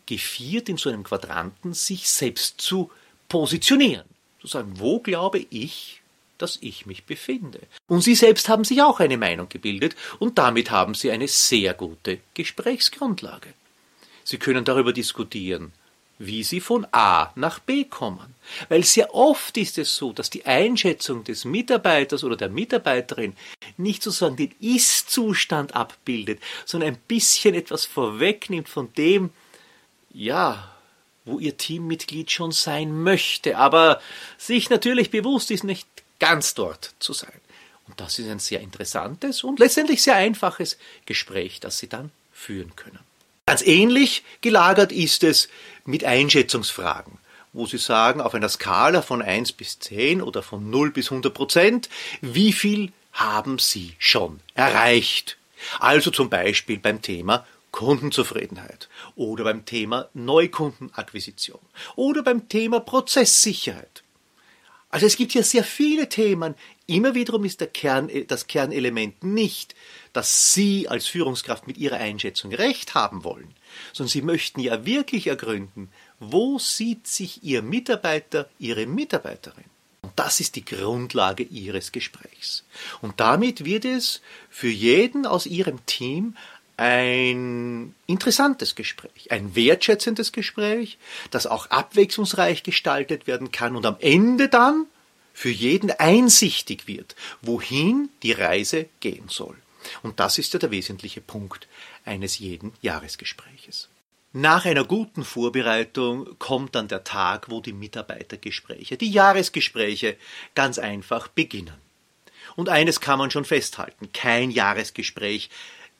Geviert, 0.05 0.69
in 0.69 0.77
so 0.77 0.89
einem 0.89 1.03
Quadranten 1.03 1.73
sich 1.73 2.09
selbst 2.09 2.61
zu 2.61 2.91
positionieren 3.27 4.05
zu 4.45 4.51
sagen, 4.57 4.73
wo 4.75 4.99
glaube 4.99 5.45
ich, 5.49 6.01
dass 6.37 6.57
ich 6.61 6.85
mich 6.85 7.05
befinde. 7.05 7.59
Und 7.87 8.01
Sie 8.01 8.15
selbst 8.15 8.49
haben 8.49 8.63
sich 8.63 8.81
auch 8.81 8.99
eine 8.99 9.17
Meinung 9.17 9.49
gebildet 9.49 9.95
und 10.19 10.37
damit 10.37 10.69
haben 10.71 10.93
Sie 10.93 11.11
eine 11.11 11.27
sehr 11.27 11.73
gute 11.73 12.19
Gesprächsgrundlage. 12.33 13.53
Sie 14.23 14.37
können 14.37 14.65
darüber 14.65 14.91
diskutieren, 14.91 15.71
wie 16.17 16.43
Sie 16.43 16.61
von 16.61 16.87
A 16.91 17.31
nach 17.35 17.59
B 17.59 17.83
kommen. 17.83 18.35
Weil 18.69 18.83
sehr 18.83 19.13
oft 19.13 19.57
ist 19.57 19.77
es 19.77 19.95
so, 19.95 20.13
dass 20.13 20.29
die 20.29 20.45
Einschätzung 20.45 21.23
des 21.23 21.45
Mitarbeiters 21.45 22.23
oder 22.23 22.37
der 22.37 22.49
Mitarbeiterin 22.49 23.35
nicht 23.77 24.03
sozusagen 24.03 24.35
den 24.35 24.53
Ist-Zustand 24.59 25.75
abbildet, 25.75 26.39
sondern 26.65 26.93
ein 26.93 27.01
bisschen 27.07 27.55
etwas 27.55 27.85
vorwegnimmt 27.85 28.69
von 28.69 28.93
dem, 28.93 29.31
ja, 30.13 30.71
wo 31.25 31.39
ihr 31.39 31.57
Teammitglied 31.57 32.31
schon 32.31 32.51
sein 32.51 33.01
möchte, 33.01 33.57
aber 33.57 33.99
sich 34.37 34.69
natürlich 34.69 35.09
bewusst 35.09 35.51
ist, 35.51 35.63
nicht 35.63 35.87
ganz 36.19 36.53
dort 36.53 36.93
zu 36.99 37.13
sein. 37.13 37.41
Und 37.87 37.99
das 37.99 38.19
ist 38.19 38.29
ein 38.29 38.39
sehr 38.39 38.61
interessantes 38.61 39.43
und 39.43 39.59
letztendlich 39.59 40.01
sehr 40.01 40.15
einfaches 40.15 40.77
Gespräch, 41.05 41.59
das 41.59 41.79
Sie 41.79 41.89
dann 41.89 42.11
führen 42.31 42.75
können. 42.75 43.04
Ganz 43.47 43.61
ähnlich 43.61 44.23
gelagert 44.41 44.91
ist 44.91 45.23
es 45.23 45.49
mit 45.85 46.03
Einschätzungsfragen, 46.03 47.19
wo 47.53 47.67
Sie 47.67 47.77
sagen, 47.77 48.19
auf 48.19 48.33
einer 48.33 48.49
Skala 48.49 49.03
von 49.03 49.21
1 49.21 49.51
bis 49.51 49.77
10 49.77 50.23
oder 50.23 50.41
von 50.41 50.71
0 50.71 50.89
bis 50.89 51.11
100 51.11 51.31
Prozent, 51.31 51.89
wie 52.21 52.51
viel 52.53 52.91
haben 53.13 53.59
Sie 53.59 53.93
schon 53.99 54.39
erreicht? 54.55 55.37
Also 55.79 56.09
zum 56.09 56.27
Beispiel 56.31 56.79
beim 56.79 57.03
Thema 57.03 57.45
Kundenzufriedenheit 57.69 58.89
oder 59.15 59.43
beim 59.43 59.63
Thema 59.63 60.09
Neukundenakquisition 60.15 61.61
oder 61.95 62.23
beim 62.23 62.49
Thema 62.49 62.79
Prozesssicherheit. 62.79 64.01
Also 64.89 65.05
es 65.05 65.17
gibt 65.17 65.33
hier 65.33 65.43
sehr 65.43 65.63
viele 65.63 66.09
Themen. 66.09 66.55
Immer 66.87 67.13
wiederum 67.13 67.45
ist 67.45 67.63
Kern, 67.75 68.09
das 68.27 68.47
Kernelement 68.47 69.23
nicht, 69.23 69.75
dass 70.15 70.53
Sie 70.53 70.87
als 70.87 71.07
Führungskraft 71.07 71.67
mit 71.67 71.77
Ihrer 71.77 71.97
Einschätzung 71.97 72.53
recht 72.53 72.95
haben 72.95 73.25
wollen, 73.25 73.53
sondern 73.91 74.11
Sie 74.11 74.21
möchten 74.21 74.61
ja 74.61 74.85
wirklich 74.85 75.27
ergründen, 75.27 75.89
wo 76.19 76.57
sieht 76.57 77.05
sich 77.05 77.43
Ihr 77.43 77.61
Mitarbeiter, 77.61 78.49
Ihre 78.57 78.85
Mitarbeiterin. 78.85 79.65
Und 80.01 80.13
das 80.15 80.39
ist 80.39 80.55
die 80.55 80.63
Grundlage 80.63 81.43
Ihres 81.43 81.91
Gesprächs. 81.91 82.63
Und 83.01 83.19
damit 83.19 83.65
wird 83.65 83.83
es 83.83 84.21
für 84.49 84.69
jeden 84.69 85.25
aus 85.25 85.47
Ihrem 85.47 85.85
Team 85.85 86.37
ein 86.77 87.93
interessantes 88.07 88.75
Gespräch, 88.75 89.31
ein 89.31 89.53
wertschätzendes 89.53 90.31
Gespräch, 90.31 90.97
das 91.29 91.45
auch 91.45 91.69
abwechslungsreich 91.71 92.63
gestaltet 92.63 93.27
werden 93.27 93.51
kann 93.51 93.75
und 93.75 93.85
am 93.85 93.97
Ende 93.99 94.47
dann 94.47 94.85
für 95.33 95.49
jeden 95.49 95.91
einsichtig 95.91 96.87
wird, 96.87 97.17
wohin 97.41 98.07
die 98.23 98.31
Reise 98.31 98.87
gehen 99.01 99.27
soll. 99.27 99.57
Und 100.03 100.19
das 100.19 100.37
ist 100.37 100.53
ja 100.53 100.59
der 100.59 100.71
wesentliche 100.71 101.21
Punkt 101.21 101.67
eines 102.03 102.39
jeden 102.39 102.73
Jahresgespräches. 102.81 103.89
Nach 104.33 104.65
einer 104.65 104.83
guten 104.83 105.23
Vorbereitung 105.23 106.37
kommt 106.39 106.75
dann 106.75 106.89
der 106.89 107.05
Tag, 107.05 107.49
wo 107.49 107.61
die 107.61 107.71
Mitarbeitergespräche, 107.71 108.97
die 108.97 109.09
Jahresgespräche 109.09 110.17
ganz 110.55 110.77
einfach 110.77 111.29
beginnen. 111.29 111.77
Und 112.57 112.69
eines 112.69 112.99
kann 112.99 113.17
man 113.17 113.31
schon 113.31 113.45
festhalten, 113.45 114.11
kein 114.11 114.51
Jahresgespräch 114.51 115.49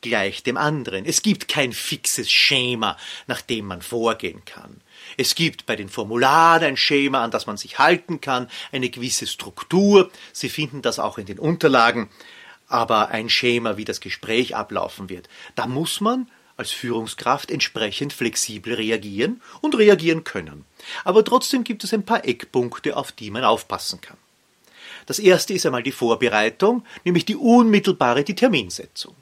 gleich 0.02 0.44
dem 0.44 0.58
anderen. 0.58 1.06
Es 1.06 1.22
gibt 1.22 1.48
kein 1.48 1.74
fixes 1.74 2.32
Schema, 2.32 2.98
nach 3.28 3.42
dem 3.42 3.66
man 3.66 3.82
vorgehen 3.82 4.44
kann. 4.46 4.82
Es 5.18 5.36
gibt 5.36 5.66
bei 5.66 5.76
den 5.76 5.90
Formularen 5.90 6.64
ein 6.64 6.78
Schema, 6.78 7.24
an 7.24 7.32
das 7.32 7.48
man 7.48 7.58
sich 7.58 7.80
halten 7.80 8.22
kann, 8.22 8.50
eine 8.72 8.90
gewisse 8.90 9.28
Struktur. 9.28 10.12
Sie 10.32 10.50
finden 10.50 10.82
das 10.82 11.00
auch 11.00 11.18
in 11.18 11.26
den 11.26 11.40
Unterlagen. 11.40 12.10
Aber 12.68 13.10
ein 13.10 13.30
Schema, 13.30 13.78
wie 13.78 13.86
das 13.86 14.00
Gespräch 14.00 14.56
ablaufen 14.56 15.10
wird, 15.10 15.30
da 15.56 15.68
muss 15.68 16.02
man 16.02 16.28
als 16.58 16.72
Führungskraft 16.72 17.52
entsprechend 17.52 18.14
flexibel 18.14 18.76
reagieren 18.76 19.42
und 19.62 19.78
reagieren 19.78 20.24
können. 20.24 20.66
Aber 21.04 21.24
trotzdem 21.24 21.64
gibt 21.64 21.84
es 21.84 21.94
ein 21.94 22.06
paar 22.06 22.26
Eckpunkte, 22.26 22.96
auf 22.96 23.12
die 23.12 23.30
man 23.30 23.44
aufpassen 23.44 24.02
kann. 24.02 24.18
Das 25.06 25.20
erste 25.20 25.54
ist 25.54 25.66
einmal 25.66 25.84
die 25.84 25.92
Vorbereitung, 25.92 26.86
nämlich 27.04 27.26
die 27.26 27.36
unmittelbare, 27.36 28.24
die 28.24 28.36
Terminsetzung. 28.36 29.16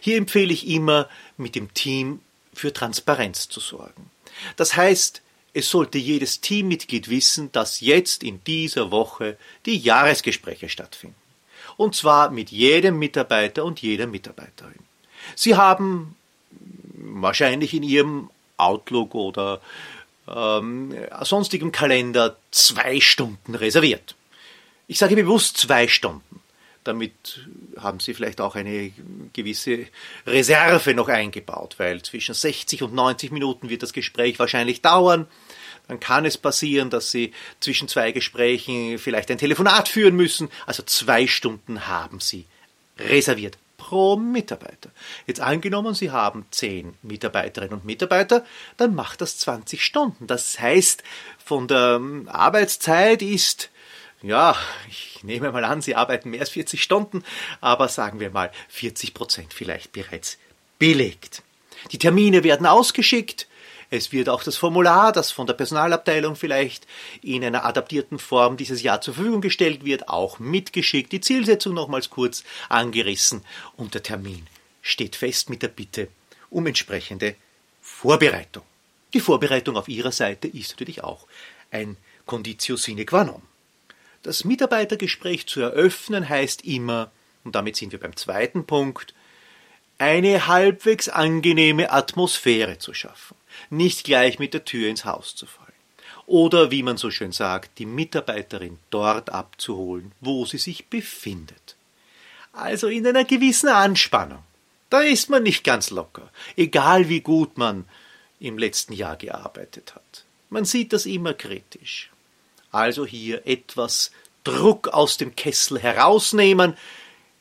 Hier 0.00 0.16
empfehle 0.16 0.52
ich 0.52 0.66
immer, 0.68 1.08
mit 1.36 1.54
dem 1.54 1.72
Team 1.74 2.20
für 2.52 2.72
Transparenz 2.72 3.48
zu 3.48 3.60
sorgen. 3.60 4.10
Das 4.56 4.76
heißt, 4.76 5.22
es 5.52 5.70
sollte 5.70 5.98
jedes 5.98 6.40
Teammitglied 6.40 7.08
wissen, 7.08 7.52
dass 7.52 7.80
jetzt 7.80 8.22
in 8.22 8.42
dieser 8.44 8.90
Woche 8.90 9.38
die 9.66 9.76
Jahresgespräche 9.76 10.68
stattfinden. 10.68 11.16
Und 11.78 11.94
zwar 11.94 12.30
mit 12.30 12.50
jedem 12.50 12.98
Mitarbeiter 12.98 13.64
und 13.64 13.80
jeder 13.80 14.06
Mitarbeiterin. 14.06 14.80
Sie 15.36 15.54
haben 15.54 16.16
wahrscheinlich 16.92 17.72
in 17.72 17.84
Ihrem 17.84 18.30
Outlook 18.56 19.14
oder 19.14 19.60
ähm, 20.28 20.92
sonstigem 21.22 21.70
Kalender 21.70 22.36
zwei 22.50 23.00
Stunden 23.00 23.54
reserviert. 23.54 24.16
Ich 24.88 24.98
sage 24.98 25.14
bewusst 25.14 25.56
zwei 25.56 25.86
Stunden. 25.86 26.40
Damit 26.82 27.46
haben 27.78 28.00
Sie 28.00 28.12
vielleicht 28.12 28.40
auch 28.40 28.56
eine 28.56 28.90
gewisse 29.32 29.86
Reserve 30.26 30.94
noch 30.94 31.08
eingebaut, 31.08 31.76
weil 31.78 32.02
zwischen 32.02 32.34
60 32.34 32.82
und 32.82 32.92
90 32.92 33.30
Minuten 33.30 33.68
wird 33.68 33.84
das 33.84 33.92
Gespräch 33.92 34.38
wahrscheinlich 34.40 34.82
dauern. 34.82 35.28
Dann 35.88 36.00
kann 36.00 36.24
es 36.26 36.36
passieren, 36.36 36.90
dass 36.90 37.10
Sie 37.10 37.32
zwischen 37.60 37.88
zwei 37.88 38.12
Gesprächen 38.12 38.98
vielleicht 38.98 39.30
ein 39.30 39.38
Telefonat 39.38 39.88
führen 39.88 40.16
müssen. 40.16 40.50
Also 40.66 40.82
zwei 40.82 41.26
Stunden 41.26 41.88
haben 41.88 42.20
Sie 42.20 42.44
reserviert 42.98 43.58
pro 43.78 44.16
Mitarbeiter. 44.16 44.90
Jetzt 45.26 45.40
angenommen, 45.40 45.94
Sie 45.94 46.10
haben 46.10 46.44
zehn 46.50 46.94
Mitarbeiterinnen 47.02 47.78
und 47.78 47.84
Mitarbeiter, 47.86 48.44
dann 48.76 48.94
macht 48.94 49.22
das 49.22 49.38
20 49.38 49.82
Stunden. 49.82 50.26
Das 50.26 50.60
heißt, 50.60 51.02
von 51.42 51.66
der 51.68 52.00
Arbeitszeit 52.26 53.22
ist 53.22 53.70
ja, 54.20 54.56
ich 54.88 55.22
nehme 55.22 55.52
mal 55.52 55.64
an, 55.64 55.80
Sie 55.80 55.94
arbeiten 55.94 56.30
mehr 56.30 56.40
als 56.40 56.50
40 56.50 56.82
Stunden, 56.82 57.22
aber 57.60 57.88
sagen 57.88 58.20
wir 58.20 58.30
mal 58.30 58.50
40 58.68 59.14
Prozent 59.14 59.54
vielleicht 59.54 59.92
bereits 59.92 60.38
belegt. 60.78 61.42
Die 61.92 61.98
Termine 61.98 62.42
werden 62.42 62.66
ausgeschickt. 62.66 63.46
Es 63.90 64.12
wird 64.12 64.28
auch 64.28 64.42
das 64.42 64.56
Formular, 64.56 65.12
das 65.12 65.30
von 65.30 65.46
der 65.46 65.54
Personalabteilung 65.54 66.36
vielleicht 66.36 66.86
in 67.22 67.42
einer 67.42 67.64
adaptierten 67.64 68.18
Form 68.18 68.56
dieses 68.56 68.82
Jahr 68.82 69.00
zur 69.00 69.14
Verfügung 69.14 69.40
gestellt 69.40 69.84
wird, 69.84 70.08
auch 70.08 70.38
mitgeschickt. 70.38 71.10
Die 71.12 71.22
Zielsetzung 71.22 71.74
nochmals 71.74 72.10
kurz 72.10 72.44
angerissen 72.68 73.44
und 73.76 73.94
der 73.94 74.02
Termin 74.02 74.46
steht 74.82 75.16
fest 75.16 75.48
mit 75.48 75.62
der 75.62 75.68
Bitte 75.68 76.08
um 76.50 76.66
entsprechende 76.66 77.34
Vorbereitung. 77.80 78.64
Die 79.14 79.20
Vorbereitung 79.20 79.76
auf 79.76 79.88
Ihrer 79.88 80.12
Seite 80.12 80.48
ist 80.48 80.70
natürlich 80.72 81.02
auch 81.02 81.26
ein 81.70 81.96
Conditio 82.26 82.76
sine 82.76 83.04
qua 83.04 83.24
non. 83.24 83.42
Das 84.22 84.44
Mitarbeitergespräch 84.44 85.46
zu 85.46 85.60
eröffnen 85.60 86.28
heißt 86.28 86.64
immer, 86.64 87.10
und 87.44 87.54
damit 87.54 87.76
sind 87.76 87.92
wir 87.92 88.00
beim 88.00 88.16
zweiten 88.16 88.66
Punkt, 88.66 89.14
eine 89.96 90.46
halbwegs 90.46 91.08
angenehme 91.08 91.90
Atmosphäre 91.90 92.78
zu 92.78 92.92
schaffen, 92.94 93.36
nicht 93.70 94.04
gleich 94.04 94.38
mit 94.38 94.54
der 94.54 94.64
Tür 94.64 94.88
ins 94.88 95.04
Haus 95.04 95.34
zu 95.34 95.46
fallen. 95.46 95.68
Oder 96.26 96.70
wie 96.70 96.82
man 96.82 96.98
so 96.98 97.10
schön 97.10 97.32
sagt, 97.32 97.78
die 97.78 97.86
Mitarbeiterin 97.86 98.78
dort 98.90 99.30
abzuholen, 99.30 100.12
wo 100.20 100.44
sie 100.44 100.58
sich 100.58 100.86
befindet. 100.86 101.76
Also 102.52 102.88
in 102.88 103.06
einer 103.06 103.24
gewissen 103.24 103.68
Anspannung. 103.68 104.42
Da 104.90 105.00
ist 105.00 105.30
man 105.30 105.42
nicht 105.42 105.64
ganz 105.64 105.90
locker, 105.90 106.30
egal 106.56 107.08
wie 107.08 107.20
gut 107.20 107.58
man 107.58 107.84
im 108.40 108.58
letzten 108.58 108.92
Jahr 108.92 109.16
gearbeitet 109.16 109.94
hat. 109.94 110.24
Man 110.50 110.64
sieht 110.64 110.92
das 110.92 111.06
immer 111.06 111.34
kritisch. 111.34 112.10
Also 112.70 113.06
hier 113.06 113.46
etwas 113.46 114.10
Druck 114.44 114.88
aus 114.88 115.16
dem 115.16 115.36
Kessel 115.36 115.78
herausnehmen, 115.78 116.76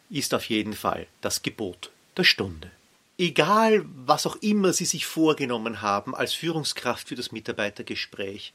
ist 0.10 0.34
auf 0.34 0.46
jeden 0.46 0.74
Fall 0.74 1.08
das 1.22 1.42
Gebot 1.42 1.92
der 2.16 2.24
Stunde. 2.24 2.72
Egal, 3.18 3.84
was 3.88 4.28
auch 4.28 4.36
immer 4.38 4.74
Sie 4.74 4.86
sich 4.86 5.06
vorgenommen 5.06 5.82
haben 5.82 6.14
als 6.14 6.34
Führungskraft 6.34 7.08
für 7.08 7.16
das 7.16 7.32
Mitarbeitergespräch, 7.32 8.54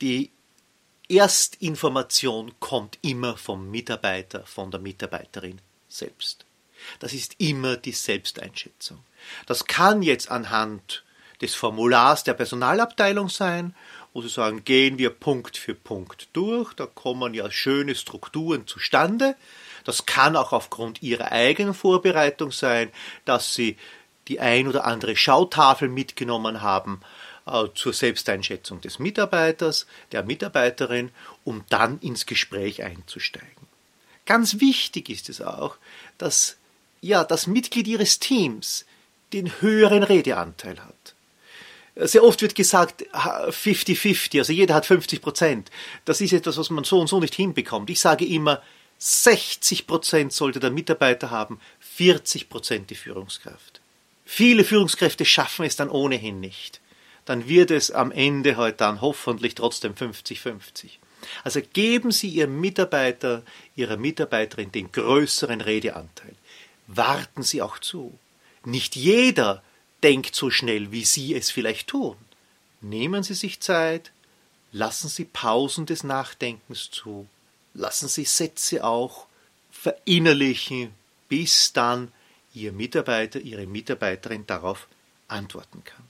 die 0.00 0.30
Erstinformation 1.08 2.52
kommt 2.60 2.98
immer 3.02 3.36
vom 3.36 3.70
Mitarbeiter, 3.70 4.46
von 4.46 4.70
der 4.70 4.80
Mitarbeiterin 4.80 5.60
selbst. 5.88 6.46
Das 6.98 7.12
ist 7.12 7.36
immer 7.38 7.76
die 7.76 7.92
Selbsteinschätzung. 7.92 8.98
Das 9.46 9.66
kann 9.66 10.02
jetzt 10.02 10.30
anhand 10.30 11.04
des 11.42 11.54
Formulars 11.54 12.24
der 12.24 12.34
Personalabteilung 12.34 13.28
sein 13.28 13.74
wo 14.14 14.22
sie 14.22 14.28
sagen, 14.28 14.64
gehen 14.64 14.96
wir 14.96 15.10
Punkt 15.10 15.56
für 15.56 15.74
Punkt 15.74 16.28
durch, 16.32 16.72
da 16.74 16.86
kommen 16.86 17.34
ja 17.34 17.50
schöne 17.50 17.96
Strukturen 17.96 18.66
zustande. 18.66 19.34
Das 19.84 20.06
kann 20.06 20.36
auch 20.36 20.52
aufgrund 20.52 21.02
ihrer 21.02 21.30
eigenen 21.32 21.74
Vorbereitung 21.74 22.50
sein, 22.50 22.90
dass 23.24 23.54
sie 23.54 23.76
die 24.28 24.40
ein 24.40 24.68
oder 24.68 24.84
andere 24.84 25.16
Schautafel 25.16 25.88
mitgenommen 25.88 26.62
haben 26.62 27.00
äh, 27.46 27.66
zur 27.74 27.92
Selbsteinschätzung 27.92 28.80
des 28.80 28.98
Mitarbeiters, 28.98 29.86
der 30.12 30.22
Mitarbeiterin, 30.22 31.10
um 31.44 31.64
dann 31.68 31.98
ins 32.00 32.26
Gespräch 32.26 32.82
einzusteigen. 32.82 33.50
Ganz 34.26 34.60
wichtig 34.60 35.10
ist 35.10 35.28
es 35.28 35.42
auch, 35.42 35.76
dass 36.16 36.56
ja 37.02 37.24
das 37.24 37.46
Mitglied 37.46 37.86
ihres 37.86 38.18
Teams 38.18 38.86
den 39.34 39.60
höheren 39.60 40.02
Redeanteil 40.02 40.78
hat. 40.80 41.14
Sehr 41.96 42.24
oft 42.24 42.40
wird 42.42 42.54
gesagt 42.54 43.04
50-50, 43.12 44.38
also 44.38 44.52
jeder 44.52 44.74
hat 44.74 44.86
50 44.86 45.20
Prozent. 45.20 45.70
Das 46.04 46.20
ist 46.20 46.32
etwas, 46.32 46.56
was 46.56 46.70
man 46.70 46.82
so 46.82 46.98
und 46.98 47.06
so 47.06 47.20
nicht 47.20 47.34
hinbekommt. 47.34 47.88
Ich 47.90 48.00
sage 48.00 48.24
immer, 48.24 48.62
60 48.98 49.86
Prozent 49.86 50.32
sollte 50.32 50.60
der 50.60 50.70
Mitarbeiter 50.70 51.30
haben, 51.30 51.60
40 51.80 52.48
Prozent 52.48 52.90
die 52.90 52.94
Führungskraft. 52.94 53.80
Viele 54.24 54.64
Führungskräfte 54.64 55.24
schaffen 55.24 55.64
es 55.64 55.76
dann 55.76 55.90
ohnehin 55.90 56.40
nicht. 56.40 56.80
Dann 57.24 57.48
wird 57.48 57.70
es 57.70 57.90
am 57.90 58.10
Ende 58.12 58.56
halt 58.56 58.80
dann 58.80 59.00
hoffentlich 59.00 59.54
trotzdem 59.54 59.94
50-50. 59.94 60.98
Also 61.42 61.60
geben 61.72 62.10
Sie 62.10 62.28
Ihrem 62.28 62.60
Mitarbeiter, 62.60 63.42
Ihrer 63.76 63.96
Mitarbeiterin 63.96 64.72
den 64.72 64.92
größeren 64.92 65.60
Redeanteil. 65.60 66.34
Warten 66.86 67.42
Sie 67.42 67.62
auch 67.62 67.78
zu. 67.78 68.18
Nicht 68.64 68.96
jeder 68.96 69.62
denkt 70.02 70.34
so 70.34 70.50
schnell, 70.50 70.92
wie 70.92 71.04
Sie 71.04 71.34
es 71.34 71.50
vielleicht 71.50 71.88
tun. 71.88 72.16
Nehmen 72.80 73.22
Sie 73.22 73.34
sich 73.34 73.60
Zeit, 73.60 74.12
lassen 74.72 75.08
Sie 75.08 75.24
Pausen 75.24 75.86
des 75.86 76.04
Nachdenkens 76.04 76.90
zu, 76.90 77.26
lassen 77.74 78.08
Sie 78.08 78.24
Sätze 78.24 78.84
auch 78.84 79.26
verinnerlichen, 79.70 80.92
bis 81.28 81.72
dann 81.72 82.12
Ihr 82.54 82.72
Mitarbeiter, 82.72 83.40
Ihre 83.40 83.66
Mitarbeiterin 83.66 84.46
darauf 84.46 84.86
antworten 85.28 85.82
kann. 85.84 86.04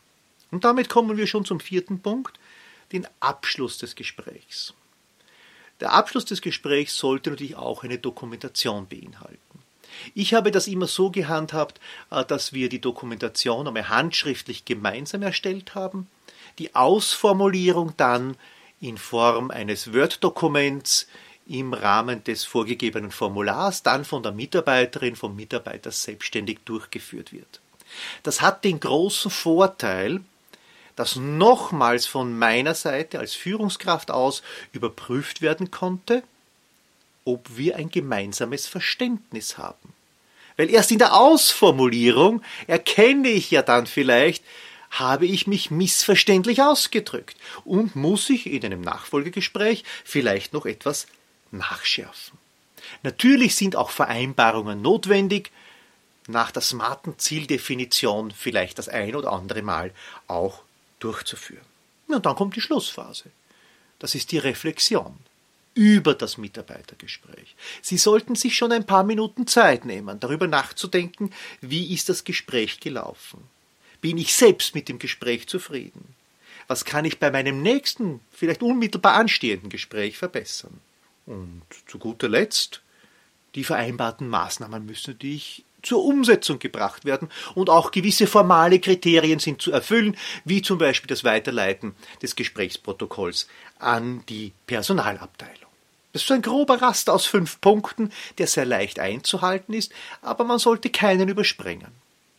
Und 0.50 0.64
damit 0.64 0.88
kommen 0.88 1.16
wir 1.16 1.26
schon 1.26 1.44
zum 1.44 1.59
vierten 1.59 2.00
Punkt, 2.00 2.38
den 2.92 3.06
Abschluss 3.21 3.78
des 3.78 3.97
Gesprächs. 3.97 4.75
Der 5.80 5.92
Abschluss 5.92 6.25
des 6.26 6.40
Gesprächs 6.40 6.97
sollte 6.97 7.30
natürlich 7.30 7.56
auch 7.56 7.83
eine 7.83 7.99
Dokumentation 7.99 8.87
beinhalten. 8.87 9.38
Ich 10.14 10.35
habe 10.35 10.50
das 10.50 10.66
immer 10.66 10.87
so 10.87 11.11
gehandhabt, 11.11 11.80
äh, 12.11 12.25
dass 12.25 12.52
wir 12.52 12.68
die 12.68 12.80
Dokumentation 12.80 13.66
einmal 13.66 13.88
handschriftlich 13.88 14.64
gemeinsam 14.64 15.23
erstellt 15.23 15.75
haben, 15.75 16.09
die 16.59 16.75
Ausformulierung 16.75 17.94
dann 17.97 18.37
in 18.80 18.99
Form 18.99 19.50
eines 19.50 19.92
Word-Dokuments 19.92 21.09
im 21.46 21.74
Rahmen 21.74 22.24
des 22.24 22.44
vorgegebenen 22.44 23.10
Formulars 23.10 23.82
dann 23.82 24.04
von 24.04 24.22
der 24.22 24.32
Mitarbeiterin, 24.32 25.16
vom 25.16 25.36
Mitarbeiter 25.36 25.90
selbstständig 25.90 26.60
durchgeführt 26.64 27.32
wird. 27.32 27.60
Das 28.22 28.40
hat 28.40 28.64
den 28.64 28.80
großen 28.80 29.30
Vorteil, 29.30 30.20
dass 30.96 31.16
nochmals 31.16 32.06
von 32.06 32.38
meiner 32.38 32.74
Seite 32.74 33.18
als 33.18 33.34
Führungskraft 33.34 34.10
aus 34.10 34.42
überprüft 34.72 35.42
werden 35.42 35.70
konnte, 35.70 36.22
ob 37.24 37.56
wir 37.56 37.76
ein 37.76 37.90
gemeinsames 37.90 38.66
Verständnis 38.66 39.58
haben. 39.58 39.92
Weil 40.56 40.70
erst 40.70 40.92
in 40.92 40.98
der 40.98 41.14
Ausformulierung 41.14 42.42
erkenne 42.66 43.28
ich 43.28 43.50
ja 43.50 43.62
dann 43.62 43.86
vielleicht, 43.86 44.44
habe 44.90 45.26
ich 45.26 45.48
mich 45.48 45.72
missverständlich 45.72 46.62
ausgedrückt 46.62 47.36
und 47.64 47.96
muss 47.96 48.30
ich 48.30 48.46
in 48.46 48.64
einem 48.64 48.80
Nachfolgegespräch 48.80 49.82
vielleicht 50.04 50.52
noch 50.52 50.66
etwas 50.66 51.08
nachschärfen. 51.58 52.38
Natürlich 53.02 53.56
sind 53.56 53.76
auch 53.76 53.90
Vereinbarungen 53.90 54.82
notwendig, 54.82 55.50
nach 56.26 56.50
der 56.50 56.62
smarten 56.62 57.18
Zieldefinition 57.18 58.30
vielleicht 58.30 58.78
das 58.78 58.88
ein 58.88 59.14
oder 59.14 59.32
andere 59.32 59.62
Mal 59.62 59.92
auch 60.26 60.62
durchzuführen. 60.99 61.64
Und 62.08 62.25
dann 62.26 62.37
kommt 62.37 62.56
die 62.56 62.61
Schlussphase. 62.61 63.30
Das 63.99 64.14
ist 64.14 64.32
die 64.32 64.38
Reflexion 64.38 65.16
über 65.75 66.14
das 66.14 66.38
Mitarbeitergespräch. 66.38 67.56
Sie 67.82 67.99
sollten 67.99 68.37
sich 68.37 68.56
schon 68.56 68.73
ein 68.73 68.87
paar 68.87 69.04
Minuten 69.04 69.46
Zeit 69.46 69.84
nehmen, 69.84 70.20
darüber 70.20 70.46
nachzudenken, 70.46 71.32
wie 71.61 71.92
ist 71.92 72.08
das 72.08 72.25
Gespräch 72.25 72.80
gelaufen. 72.80 73.42
Bin 74.00 74.18
ich 74.18 74.34
selbst 74.34 74.75
mit 74.75 74.88
dem 74.88 74.99
Gespräch 74.99 75.49
zufrieden? 75.49 76.14
Was 76.68 76.84
kann 76.84 77.04
ich 77.04 77.18
bei 77.18 77.30
meinem 77.30 77.61
nächsten, 77.61 78.20
vielleicht 78.32 78.62
unmittelbar 78.62 79.14
anstehenden 79.14 79.68
Gespräch 79.68 80.16
verbessern? 80.16 80.80
Und 81.26 81.62
zu 81.87 81.99
guter 81.99 82.28
Letzt, 82.28 82.83
die 83.54 83.64
vereinbarten 83.64 84.28
Maßnahmen 84.28 84.85
müssen 84.85 85.12
natürlich 85.12 85.64
zur 85.83 86.04
Umsetzung 86.04 86.59
gebracht 86.59 87.04
werden 87.04 87.28
und 87.54 87.71
auch 87.71 87.90
gewisse 87.90 88.26
formale 88.26 88.81
Kriterien 88.81 89.38
sind 89.38 89.61
zu 89.61 89.71
erfüllen, 89.71 90.16
wie 90.45 90.62
zum 90.62 90.78
Beispiel 90.78 91.09
das 91.09 91.25
Weiterleiten 91.25 91.95
des 92.23 92.37
Gesprächsprotokolls 92.37 93.49
an 93.78 94.25
die 94.28 94.52
Personalabteilung. 94.66 95.71
Das 96.12 96.23
ist 96.23 96.28
so 96.28 96.35
ein 96.35 96.43
grober 96.43 96.81
Raster 96.81 97.12
aus 97.12 97.26
fünf 97.26 97.61
Punkten, 97.61 98.12
der 98.38 98.47
sehr 98.47 98.64
leicht 98.64 98.99
einzuhalten 98.99 99.75
ist, 99.75 99.93
aber 100.23 100.45
man 100.45 100.59
sollte 100.59 100.88
keinen 100.88 101.28
überspringen. 101.28 101.90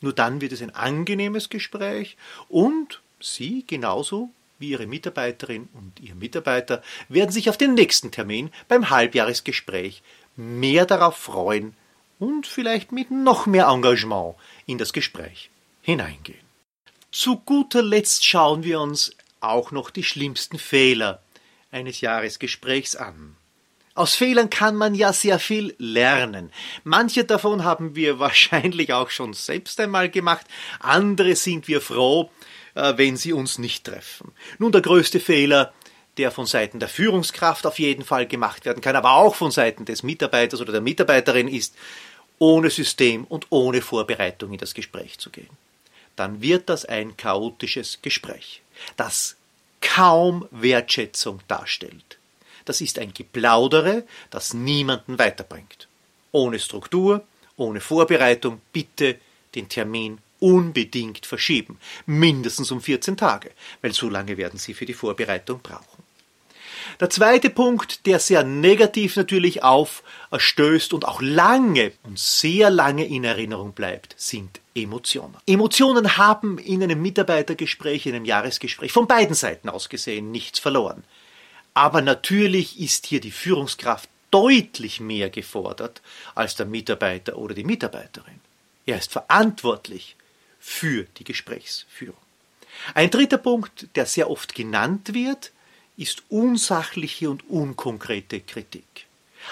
Nur 0.02 0.14
dann 0.14 0.42
wird 0.42 0.54
es 0.54 0.62
ein 0.62 0.74
angenehmes 0.74 1.50
Gespräch 1.50 2.18
und 2.50 3.02
Sie 3.20 3.64
genauso 3.66 4.30
wie 4.60 4.70
Ihre 4.70 4.88
Mitarbeiterin 4.88 5.70
und 5.74 6.00
Ihr 6.00 6.16
Mitarbeiter 6.16 6.82
werden 7.10 7.32
sich 7.32 7.50
auf 7.50 7.58
den 7.58 7.74
nächsten 7.74 8.12
Termin 8.12 8.52
beim 8.68 8.90
Halbjahresgespräch 8.90 10.02
mehr 10.36 10.86
darauf 10.86 11.18
freuen, 11.18 11.76
und 12.20 12.48
vielleicht 12.48 12.92
mit 12.92 13.12
noch 13.12 13.46
mehr 13.46 13.68
Engagement 13.68 14.36
in 14.66 14.78
das 14.78 14.94
Gespräch 14.94 15.50
hineingehen. 15.82 16.40
Zu 17.12 17.38
guter 17.38 17.82
Letzt 17.82 18.26
schauen 18.26 18.64
wir 18.64 18.80
uns 18.80 19.16
auch 19.40 19.72
noch 19.72 19.90
die 19.90 20.04
schlimmsten 20.04 20.60
Fehler 20.60 21.22
eines 21.72 22.02
Jahresgesprächs 22.02 22.96
an. 22.96 23.36
Aus 23.94 24.16
Fehlern 24.16 24.50
kann 24.50 24.76
man 24.76 24.94
ja 24.94 25.14
sehr 25.14 25.40
viel 25.40 25.74
lernen. 25.78 26.52
Manche 26.84 27.24
davon 27.24 27.64
haben 27.64 27.96
wir 27.96 28.20
wahrscheinlich 28.20 28.92
auch 28.92 29.10
schon 29.10 29.34
selbst 29.34 29.80
einmal 29.80 30.10
gemacht, 30.10 30.46
andere 30.80 31.36
sind 31.36 31.68
wir 31.68 31.80
froh, 31.80 32.30
wenn 32.76 33.18
sie 33.18 33.34
uns 33.34 33.58
nicht 33.58 33.86
treffen. 33.86 34.32
Nun, 34.60 34.72
der 34.72 34.82
größte 34.82 35.20
Fehler, 35.20 35.74
der 36.18 36.32
von 36.32 36.46
Seiten 36.46 36.80
der 36.80 36.90
Führungskraft 36.90 37.66
auf 37.66 37.80
jeden 37.80 38.04
Fall 38.04 38.28
gemacht 38.28 38.66
werden 38.66 38.82
kann, 38.82 38.96
aber 38.96 39.14
auch 39.14 39.36
von 39.36 39.52
Seiten 39.52 39.86
des 39.86 40.04
Mitarbeiters 40.04 40.62
oder 40.62 40.72
der 40.72 40.82
Mitarbeiterin 40.82 41.48
ist, 41.48 41.76
ohne 42.38 42.70
System 42.70 43.24
und 43.26 43.48
ohne 43.50 43.82
Vorbereitung 43.82 44.52
in 44.52 44.58
das 44.58 44.74
Gespräch 44.74 45.18
zu 45.20 45.30
gehen. 45.30 45.50
Dann 46.16 46.42
wird 46.42 46.70
das 46.70 46.86
ein 46.86 47.18
chaotisches 47.18 48.00
Gespräch, 48.02 48.62
das 48.98 49.36
kaum 49.82 50.48
Wertschätzung 50.52 51.40
darstellt. 51.48 52.18
Das 52.66 52.82
ist 52.82 53.00
ein 53.00 53.14
Geplaudere, 53.14 54.04
das 54.30 54.54
niemanden 54.54 55.20
weiterbringt. 55.20 55.88
Ohne 56.32 56.60
Struktur, 56.60 57.24
ohne 57.58 57.80
Vorbereitung 57.80 58.62
bitte 58.74 59.20
den 59.54 59.70
Termin 59.70 60.18
unbedingt 60.46 61.26
verschieben, 61.26 61.80
mindestens 62.06 62.70
um 62.70 62.80
14 62.80 63.18
Tage, 63.18 63.50
weil 63.82 63.94
so 63.94 64.10
lange 64.10 64.38
werden 64.38 64.60
Sie 64.60 64.76
für 64.76 64.86
die 64.86 64.94
Vorbereitung 64.94 65.60
brauchen. 65.62 66.04
Der 67.00 67.10
zweite 67.10 67.50
Punkt, 67.50 68.06
der 68.06 68.20
sehr 68.20 68.44
negativ 68.44 69.16
natürlich 69.16 69.64
aufstößt 69.64 70.94
und 70.94 71.06
auch 71.06 71.20
lange 71.20 71.94
und 72.04 72.20
sehr 72.20 72.70
lange 72.70 73.06
in 73.06 73.24
Erinnerung 73.24 73.74
bleibt, 73.74 74.14
sind 74.18 74.62
Emotionen. 74.76 75.36
Emotionen 75.48 76.16
haben 76.18 76.60
in 76.60 76.84
einem 76.84 77.02
Mitarbeitergespräch, 77.02 78.06
in 78.06 78.14
einem 78.14 78.26
Jahresgespräch 78.26 78.92
von 78.92 79.08
beiden 79.08 79.34
Seiten 79.34 79.68
aus 79.68 79.90
gesehen 79.90 80.30
nichts 80.30 80.60
verloren. 80.60 81.04
Aber 81.74 82.02
natürlich 82.02 82.80
ist 82.80 83.08
hier 83.08 83.20
die 83.20 83.32
Führungskraft 83.32 84.10
deutlich 84.30 85.00
mehr 85.00 85.32
gefordert 85.32 86.04
als 86.36 86.56
der 86.56 86.68
Mitarbeiter 86.68 87.36
oder 87.36 87.56
die 87.56 87.64
Mitarbeiterin. 87.64 88.42
Er 88.86 89.00
ist 89.00 89.12
verantwortlich 89.12 90.16
für 90.66 91.04
die 91.20 91.24
Gesprächsführung. 91.24 92.18
Ein 92.96 93.12
dritter 93.12 93.38
Punkt, 93.38 93.88
der 93.96 94.08
sehr 94.08 94.32
oft 94.32 94.56
genannt 94.56 95.14
wird, 95.14 95.52
ist 95.96 96.24
unsachliche 96.30 97.30
und 97.30 97.48
unkonkrete 97.48 98.42
Kritik. 98.42 99.06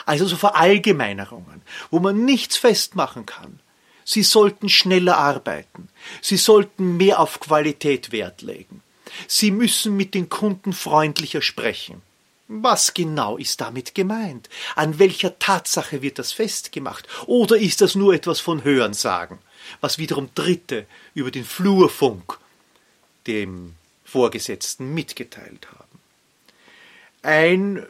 Also 0.07 0.25
so 0.25 0.35
Verallgemeinerungen, 0.35 1.61
wo 1.91 1.99
man 1.99 2.25
nichts 2.25 2.57
festmachen 2.57 3.27
kann. 3.27 3.59
Sie 4.03 4.23
sollten 4.23 4.69
schneller 4.69 5.17
arbeiten. 5.17 5.87
Sie 6.19 6.35
sollten 6.35 6.97
mehr 6.97 7.19
auf 7.19 7.39
Qualität 7.39 8.11
Wert 8.11 8.41
legen. 8.41 8.81
Sie 9.27 9.51
müssen 9.51 9.95
mit 9.95 10.15
den 10.15 10.29
Kunden 10.29 10.73
freundlicher 10.73 11.43
sprechen. 11.43 12.01
Was 12.47 12.93
genau 12.93 13.37
ist 13.37 13.61
damit 13.61 13.95
gemeint? 13.95 14.49
An 14.75 14.99
welcher 14.99 15.39
Tatsache 15.39 16.01
wird 16.01 16.19
das 16.19 16.33
festgemacht? 16.33 17.07
Oder 17.27 17.57
ist 17.57 17.81
das 17.81 17.95
nur 17.95 18.13
etwas 18.13 18.39
von 18.39 18.63
Hörensagen, 18.63 19.37
was 19.81 19.97
wiederum 19.97 20.29
Dritte 20.35 20.85
über 21.13 21.31
den 21.31 21.45
Flurfunk 21.45 22.37
dem 23.27 23.75
Vorgesetzten 24.03 24.93
mitgeteilt 24.93 25.67
haben? 25.71 25.99
Ein 27.23 27.85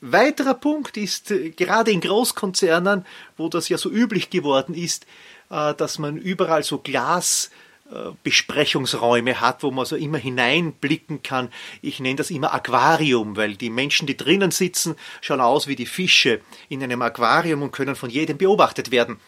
weiterer 0.00 0.54
Punkt 0.54 0.96
ist, 0.96 1.30
äh, 1.30 1.50
gerade 1.50 1.90
in 1.90 2.00
Großkonzernen, 2.00 3.04
wo 3.36 3.48
das 3.48 3.68
ja 3.68 3.78
so 3.78 3.90
üblich 3.90 4.30
geworden 4.30 4.74
ist, 4.74 5.06
äh, 5.50 5.74
dass 5.74 5.98
man 5.98 6.16
überall 6.16 6.62
so 6.62 6.78
Glasbesprechungsräume 6.78 9.40
hat, 9.40 9.62
wo 9.62 9.70
man 9.70 9.86
so 9.86 9.96
immer 9.96 10.18
hineinblicken 10.18 11.22
kann. 11.22 11.50
Ich 11.82 12.00
nenne 12.00 12.16
das 12.16 12.30
immer 12.30 12.52
Aquarium, 12.52 13.36
weil 13.36 13.56
die 13.56 13.70
Menschen, 13.70 14.06
die 14.06 14.16
drinnen 14.16 14.50
sitzen, 14.50 14.96
schauen 15.20 15.40
aus 15.40 15.66
wie 15.66 15.76
die 15.76 15.86
Fische 15.86 16.40
in 16.68 16.82
einem 16.82 17.02
Aquarium 17.02 17.62
und 17.62 17.72
können 17.72 17.96
von 17.96 18.10
jedem 18.10 18.38
beobachtet 18.38 18.90
werden. 18.90 19.18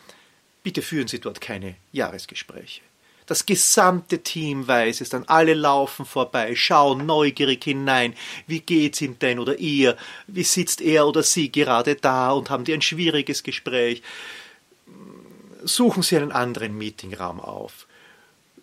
Bitte 0.63 0.83
führen 0.83 1.09
Sie 1.09 1.21
dort 1.21 1.41
keine 1.41 1.77
Jahresgespräche. 1.93 2.83
Das 3.27 3.45
gesamte 3.45 4.23
Team 4.23 4.67
weiß 4.67 5.03
es 5.03 5.11
dann. 5.11 5.25
Alle 5.29 5.53
laufen 5.53 6.07
vorbei, 6.07 6.55
schauen 6.57 7.05
neugierig 7.05 7.63
hinein. 7.63 8.15
Wie 8.47 8.61
geht's 8.61 9.03
ihm 9.03 9.19
denn 9.19 9.39
oder 9.39 9.59
ihr? 9.59 9.99
Wie 10.27 10.45
sitzt 10.45 10.81
er 10.81 11.07
oder 11.07 11.23
sie 11.23 11.53
gerade 11.53 11.95
da 11.95 12.31
und 12.31 12.49
haben 12.49 12.65
die 12.65 12.73
ein 12.73 12.81
schwieriges 12.81 13.43
Gespräch? 13.43 14.03
Suchen 15.63 16.03
Sie 16.03 16.17
einen 16.17 16.33
anderen 16.33 16.79
Meetingraum 16.79 17.39
auf. 17.39 17.87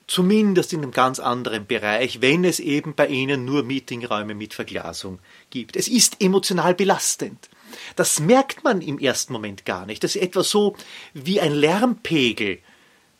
zumindest 0.07 0.73
in 0.73 0.83
einem 0.83 0.91
ganz 0.91 1.19
anderen 1.19 1.65
Bereich, 1.65 2.21
wenn 2.21 2.43
es 2.43 2.59
eben 2.59 2.93
bei 2.93 3.07
Ihnen 3.07 3.45
nur 3.45 3.63
Meetingräume 3.63 4.35
mit 4.35 4.53
Verglasung 4.53 5.19
gibt. 5.49 5.75
Es 5.75 5.87
ist 5.87 6.21
emotional 6.21 6.75
belastend. 6.75 7.49
Das 7.95 8.19
merkt 8.19 8.63
man 8.63 8.81
im 8.81 8.99
ersten 8.99 9.33
Moment 9.33 9.65
gar 9.65 9.85
nicht. 9.85 10.03
Das 10.03 10.15
ist 10.15 10.21
etwa 10.21 10.43
so 10.43 10.75
wie 11.13 11.41
ein 11.41 11.53
Lärmpegel. 11.53 12.59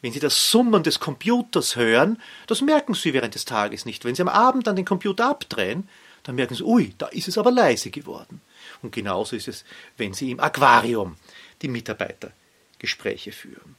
Wenn 0.01 0.11
Sie 0.11 0.19
das 0.19 0.51
Summen 0.51 0.83
des 0.83 0.99
Computers 0.99 1.75
hören, 1.75 2.21
das 2.47 2.61
merken 2.61 2.93
Sie 2.93 3.13
während 3.13 3.35
des 3.35 3.45
Tages 3.45 3.85
nicht. 3.85 4.05
Wenn 4.05 4.15
Sie 4.15 4.21
am 4.21 4.29
Abend 4.29 4.67
dann 4.67 4.75
den 4.75 4.85
Computer 4.85 5.29
abdrehen, 5.29 5.89
dann 6.23 6.35
merken 6.35 6.55
Sie, 6.55 6.63
ui, 6.63 6.93
da 6.97 7.07
ist 7.07 7.27
es 7.27 7.37
aber 7.37 7.51
leise 7.51 7.89
geworden. 7.89 8.41
Und 8.81 8.91
genauso 8.91 9.35
ist 9.35 9.47
es, 9.47 9.65
wenn 9.97 10.13
Sie 10.13 10.31
im 10.31 10.39
Aquarium 10.39 11.17
die 11.61 11.67
Mitarbeitergespräche 11.67 13.31
führen 13.31 13.75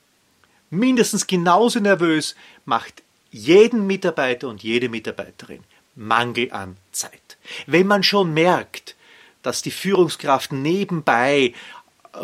mindestens 0.70 1.26
genauso 1.26 1.80
nervös 1.80 2.34
macht 2.64 3.02
jeden 3.30 3.86
Mitarbeiter 3.86 4.48
und 4.48 4.62
jede 4.62 4.88
Mitarbeiterin 4.88 5.62
Mangel 5.94 6.52
an 6.52 6.76
Zeit. 6.92 7.36
Wenn 7.66 7.86
man 7.86 8.02
schon 8.02 8.34
merkt, 8.34 8.96
dass 9.46 9.62
die 9.62 9.70
Führungskraft 9.70 10.52
nebenbei 10.52 11.54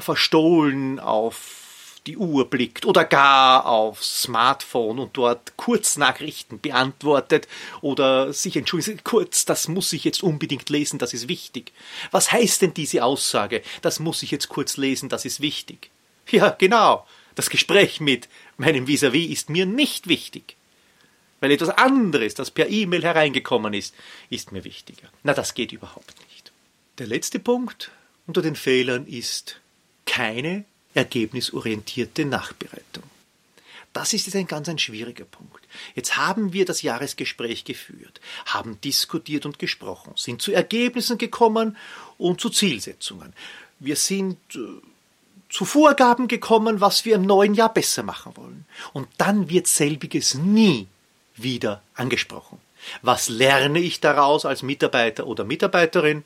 verstohlen 0.00 0.98
auf 0.98 2.00
die 2.08 2.16
Uhr 2.16 2.50
blickt 2.50 2.84
oder 2.84 3.04
gar 3.04 3.66
aufs 3.66 4.22
Smartphone 4.22 4.98
und 4.98 5.16
dort 5.16 5.56
Kurznachrichten 5.56 6.60
beantwortet 6.60 7.46
oder 7.80 8.32
sich 8.32 8.56
entschuldigt, 8.56 9.04
kurz, 9.04 9.44
das 9.44 9.68
muss 9.68 9.92
ich 9.92 10.02
jetzt 10.02 10.24
unbedingt 10.24 10.68
lesen, 10.68 10.98
das 10.98 11.14
ist 11.14 11.28
wichtig. 11.28 11.72
Was 12.10 12.32
heißt 12.32 12.62
denn 12.62 12.74
diese 12.74 13.04
Aussage? 13.04 13.62
Das 13.82 14.00
muss 14.00 14.24
ich 14.24 14.32
jetzt 14.32 14.48
kurz 14.48 14.76
lesen, 14.76 15.08
das 15.08 15.24
ist 15.24 15.40
wichtig. 15.40 15.90
Ja, 16.28 16.50
genau. 16.50 17.06
Das 17.36 17.50
Gespräch 17.50 18.00
mit 18.00 18.28
meinem 18.56 18.86
Vis-à-vis 18.86 19.28
-vis 19.28 19.32
ist 19.32 19.48
mir 19.48 19.64
nicht 19.64 20.08
wichtig. 20.08 20.56
Weil 21.40 21.52
etwas 21.52 21.70
anderes, 21.70 22.34
das 22.34 22.50
per 22.50 22.68
E-Mail 22.68 23.04
hereingekommen 23.04 23.74
ist, 23.74 23.94
ist 24.28 24.50
mir 24.50 24.64
wichtiger. 24.64 25.08
Na, 25.22 25.34
das 25.34 25.54
geht 25.54 25.72
überhaupt 25.72 26.14
nicht. 26.20 26.31
Der 26.98 27.06
letzte 27.06 27.38
Punkt 27.38 27.90
unter 28.26 28.42
den 28.42 28.54
Fehlern 28.54 29.06
ist 29.06 29.60
keine 30.04 30.64
ergebnisorientierte 30.94 32.24
Nachbereitung. 32.24 33.04
Das 33.92 34.12
ist 34.12 34.26
jetzt 34.26 34.36
ein 34.36 34.46
ganz 34.46 34.68
ein 34.68 34.78
schwieriger 34.78 35.24
Punkt. 35.24 35.66
Jetzt 35.94 36.16
haben 36.16 36.52
wir 36.52 36.64
das 36.64 36.82
Jahresgespräch 36.82 37.64
geführt, 37.64 38.20
haben 38.46 38.80
diskutiert 38.80 39.44
und 39.44 39.58
gesprochen, 39.58 40.12
sind 40.16 40.40
zu 40.40 40.52
Ergebnissen 40.52 41.18
gekommen 41.18 41.76
und 42.18 42.40
zu 42.40 42.48
Zielsetzungen. 42.48 43.32
Wir 43.78 43.96
sind 43.96 44.38
äh, 44.54 44.58
zu 45.50 45.64
Vorgaben 45.64 46.28
gekommen, 46.28 46.80
was 46.80 47.04
wir 47.04 47.16
im 47.16 47.26
neuen 47.26 47.54
Jahr 47.54 47.72
besser 47.72 48.02
machen 48.02 48.36
wollen. 48.36 48.64
Und 48.94 49.08
dann 49.18 49.50
wird 49.50 49.66
selbiges 49.66 50.34
nie 50.34 50.88
wieder 51.36 51.82
angesprochen. 51.94 52.58
Was 53.02 53.28
lerne 53.28 53.78
ich 53.78 54.00
daraus 54.00 54.44
als 54.46 54.62
Mitarbeiter 54.62 55.26
oder 55.26 55.44
Mitarbeiterin? 55.44 56.24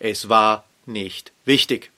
Es 0.00 0.28
war 0.28 0.64
nicht 0.86 1.30
wichtig. 1.44 1.92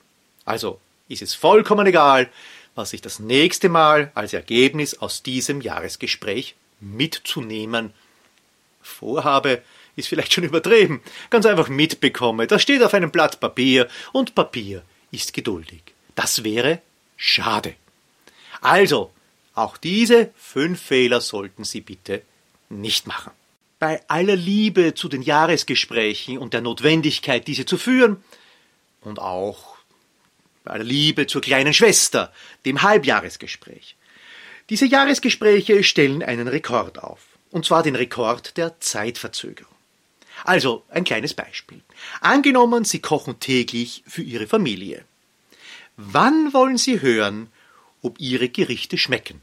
Also 0.44 0.80
ist 1.08 1.22
es 1.22 1.34
vollkommen 1.34 1.86
egal, 1.86 2.28
was 2.74 2.92
ich 2.92 3.00
das 3.00 3.18
nächste 3.18 3.68
Mal 3.68 4.10
als 4.14 4.32
Ergebnis 4.32 4.98
aus 4.98 5.22
diesem 5.22 5.60
Jahresgespräch 5.60 6.54
mitzunehmen 6.80 7.94
vorhabe, 8.82 9.62
ist 9.94 10.08
vielleicht 10.08 10.32
schon 10.32 10.44
übertrieben. 10.44 11.02
Ganz 11.30 11.46
einfach 11.46 11.68
mitbekomme. 11.68 12.46
Das 12.46 12.62
steht 12.62 12.82
auf 12.82 12.94
einem 12.94 13.10
Blatt 13.10 13.40
Papier 13.40 13.88
und 14.12 14.34
Papier 14.34 14.82
ist 15.10 15.32
geduldig. 15.32 15.82
Das 16.14 16.44
wäre 16.44 16.80
schade. 17.16 17.74
Also, 18.60 19.12
auch 19.54 19.76
diese 19.76 20.30
fünf 20.36 20.80
Fehler 20.80 21.20
sollten 21.20 21.64
Sie 21.64 21.82
bitte 21.82 22.22
nicht 22.68 23.06
machen. 23.06 23.32
Bei 23.82 24.00
aller 24.06 24.36
Liebe 24.36 24.94
zu 24.94 25.08
den 25.08 25.22
Jahresgesprächen 25.22 26.38
und 26.38 26.54
der 26.54 26.60
Notwendigkeit, 26.60 27.48
diese 27.48 27.66
zu 27.66 27.76
führen, 27.76 28.22
und 29.00 29.18
auch 29.18 29.76
bei 30.62 30.74
aller 30.74 30.84
Liebe 30.84 31.26
zur 31.26 31.40
kleinen 31.40 31.74
Schwester, 31.74 32.32
dem 32.64 32.82
Halbjahresgespräch. 32.82 33.96
Diese 34.70 34.86
Jahresgespräche 34.86 35.82
stellen 35.82 36.22
einen 36.22 36.46
Rekord 36.46 37.00
auf, 37.00 37.22
und 37.50 37.64
zwar 37.64 37.82
den 37.82 37.96
Rekord 37.96 38.56
der 38.56 38.78
Zeitverzögerung. 38.78 39.74
Also 40.44 40.84
ein 40.88 41.02
kleines 41.02 41.34
Beispiel. 41.34 41.80
Angenommen, 42.20 42.84
Sie 42.84 43.00
kochen 43.00 43.40
täglich 43.40 44.04
für 44.06 44.22
Ihre 44.22 44.46
Familie. 44.46 45.04
Wann 45.96 46.52
wollen 46.52 46.78
Sie 46.78 47.00
hören, 47.00 47.50
ob 48.00 48.20
Ihre 48.20 48.48
Gerichte 48.48 48.96
schmecken? 48.96 49.40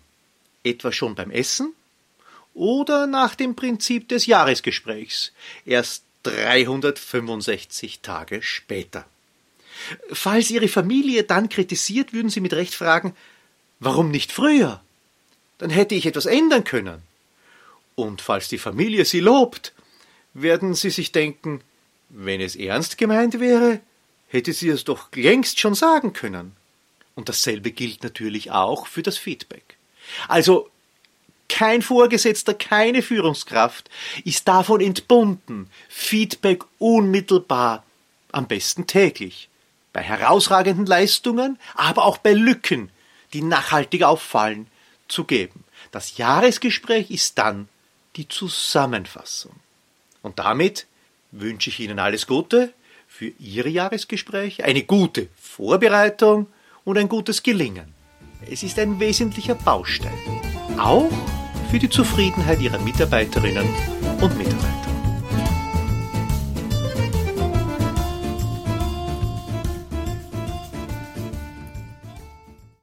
Etwa 0.63 0.93
schon 0.93 1.15
beim 1.15 1.29
Essen? 1.29 1.73
Oder 2.53 3.07
nach 3.07 3.35
dem 3.35 3.55
Prinzip 3.55 4.09
des 4.09 4.25
Jahresgesprächs, 4.25 5.31
erst 5.65 6.03
365 6.23 8.01
Tage 8.01 8.41
später? 8.41 9.05
Falls 10.11 10.51
Ihre 10.51 10.67
Familie 10.67 11.23
dann 11.23 11.47
kritisiert, 11.47 12.13
würden 12.13 12.29
Sie 12.29 12.41
mit 12.41 12.53
Recht 12.53 12.75
fragen, 12.75 13.15
warum 13.79 14.11
nicht 14.11 14.31
früher? 14.31 14.81
Dann 15.57 15.69
hätte 15.69 15.95
ich 15.95 16.05
etwas 16.05 16.25
ändern 16.25 16.63
können. 16.63 17.01
Und 17.95 18.21
falls 18.21 18.49
die 18.49 18.57
Familie 18.57 19.05
Sie 19.05 19.19
lobt, 19.19 19.73
werden 20.33 20.73
Sie 20.73 20.89
sich 20.89 21.11
denken, 21.11 21.61
wenn 22.09 22.41
es 22.41 22.55
ernst 22.55 22.97
gemeint 22.97 23.39
wäre, 23.39 23.79
hätte 24.27 24.53
sie 24.53 24.69
es 24.69 24.83
doch 24.83 25.09
längst 25.13 25.59
schon 25.59 25.75
sagen 25.75 26.13
können. 26.13 26.55
Und 27.15 27.29
dasselbe 27.29 27.71
gilt 27.71 28.03
natürlich 28.03 28.51
auch 28.51 28.87
für 28.87 29.03
das 29.03 29.17
Feedback. 29.17 29.77
Also 30.27 30.69
kein 31.49 31.81
Vorgesetzter, 31.81 32.53
keine 32.53 33.01
Führungskraft 33.01 33.89
ist 34.23 34.47
davon 34.47 34.79
entbunden, 34.79 35.69
Feedback 35.89 36.63
unmittelbar, 36.77 37.83
am 38.31 38.47
besten 38.47 38.87
täglich, 38.87 39.49
bei 39.91 40.01
herausragenden 40.01 40.85
Leistungen, 40.85 41.59
aber 41.73 42.05
auch 42.05 42.19
bei 42.19 42.33
Lücken, 42.33 42.91
die 43.33 43.41
nachhaltig 43.41 44.03
auffallen, 44.03 44.67
zu 45.07 45.23
geben. 45.23 45.63
Das 45.91 46.17
Jahresgespräch 46.17 47.09
ist 47.09 47.37
dann 47.37 47.67
die 48.15 48.27
Zusammenfassung. 48.27 49.55
Und 50.21 50.39
damit 50.39 50.85
wünsche 51.31 51.69
ich 51.69 51.79
Ihnen 51.79 51.99
alles 51.99 52.27
Gute, 52.27 52.73
für 53.07 53.33
Ihre 53.39 53.69
Jahresgespräche, 53.69 54.63
eine 54.63 54.83
gute 54.83 55.27
Vorbereitung 55.41 56.47
und 56.85 56.97
ein 56.97 57.09
gutes 57.09 57.43
Gelingen. 57.43 57.93
Es 58.49 58.63
ist 58.63 58.79
ein 58.79 58.99
wesentlicher 58.99 59.55
Baustein, 59.55 60.13
auch 60.77 61.09
für 61.69 61.79
die 61.79 61.89
Zufriedenheit 61.89 62.59
Ihrer 62.61 62.79
Mitarbeiterinnen 62.79 63.67
und 64.21 64.37
Mitarbeiter. 64.37 64.88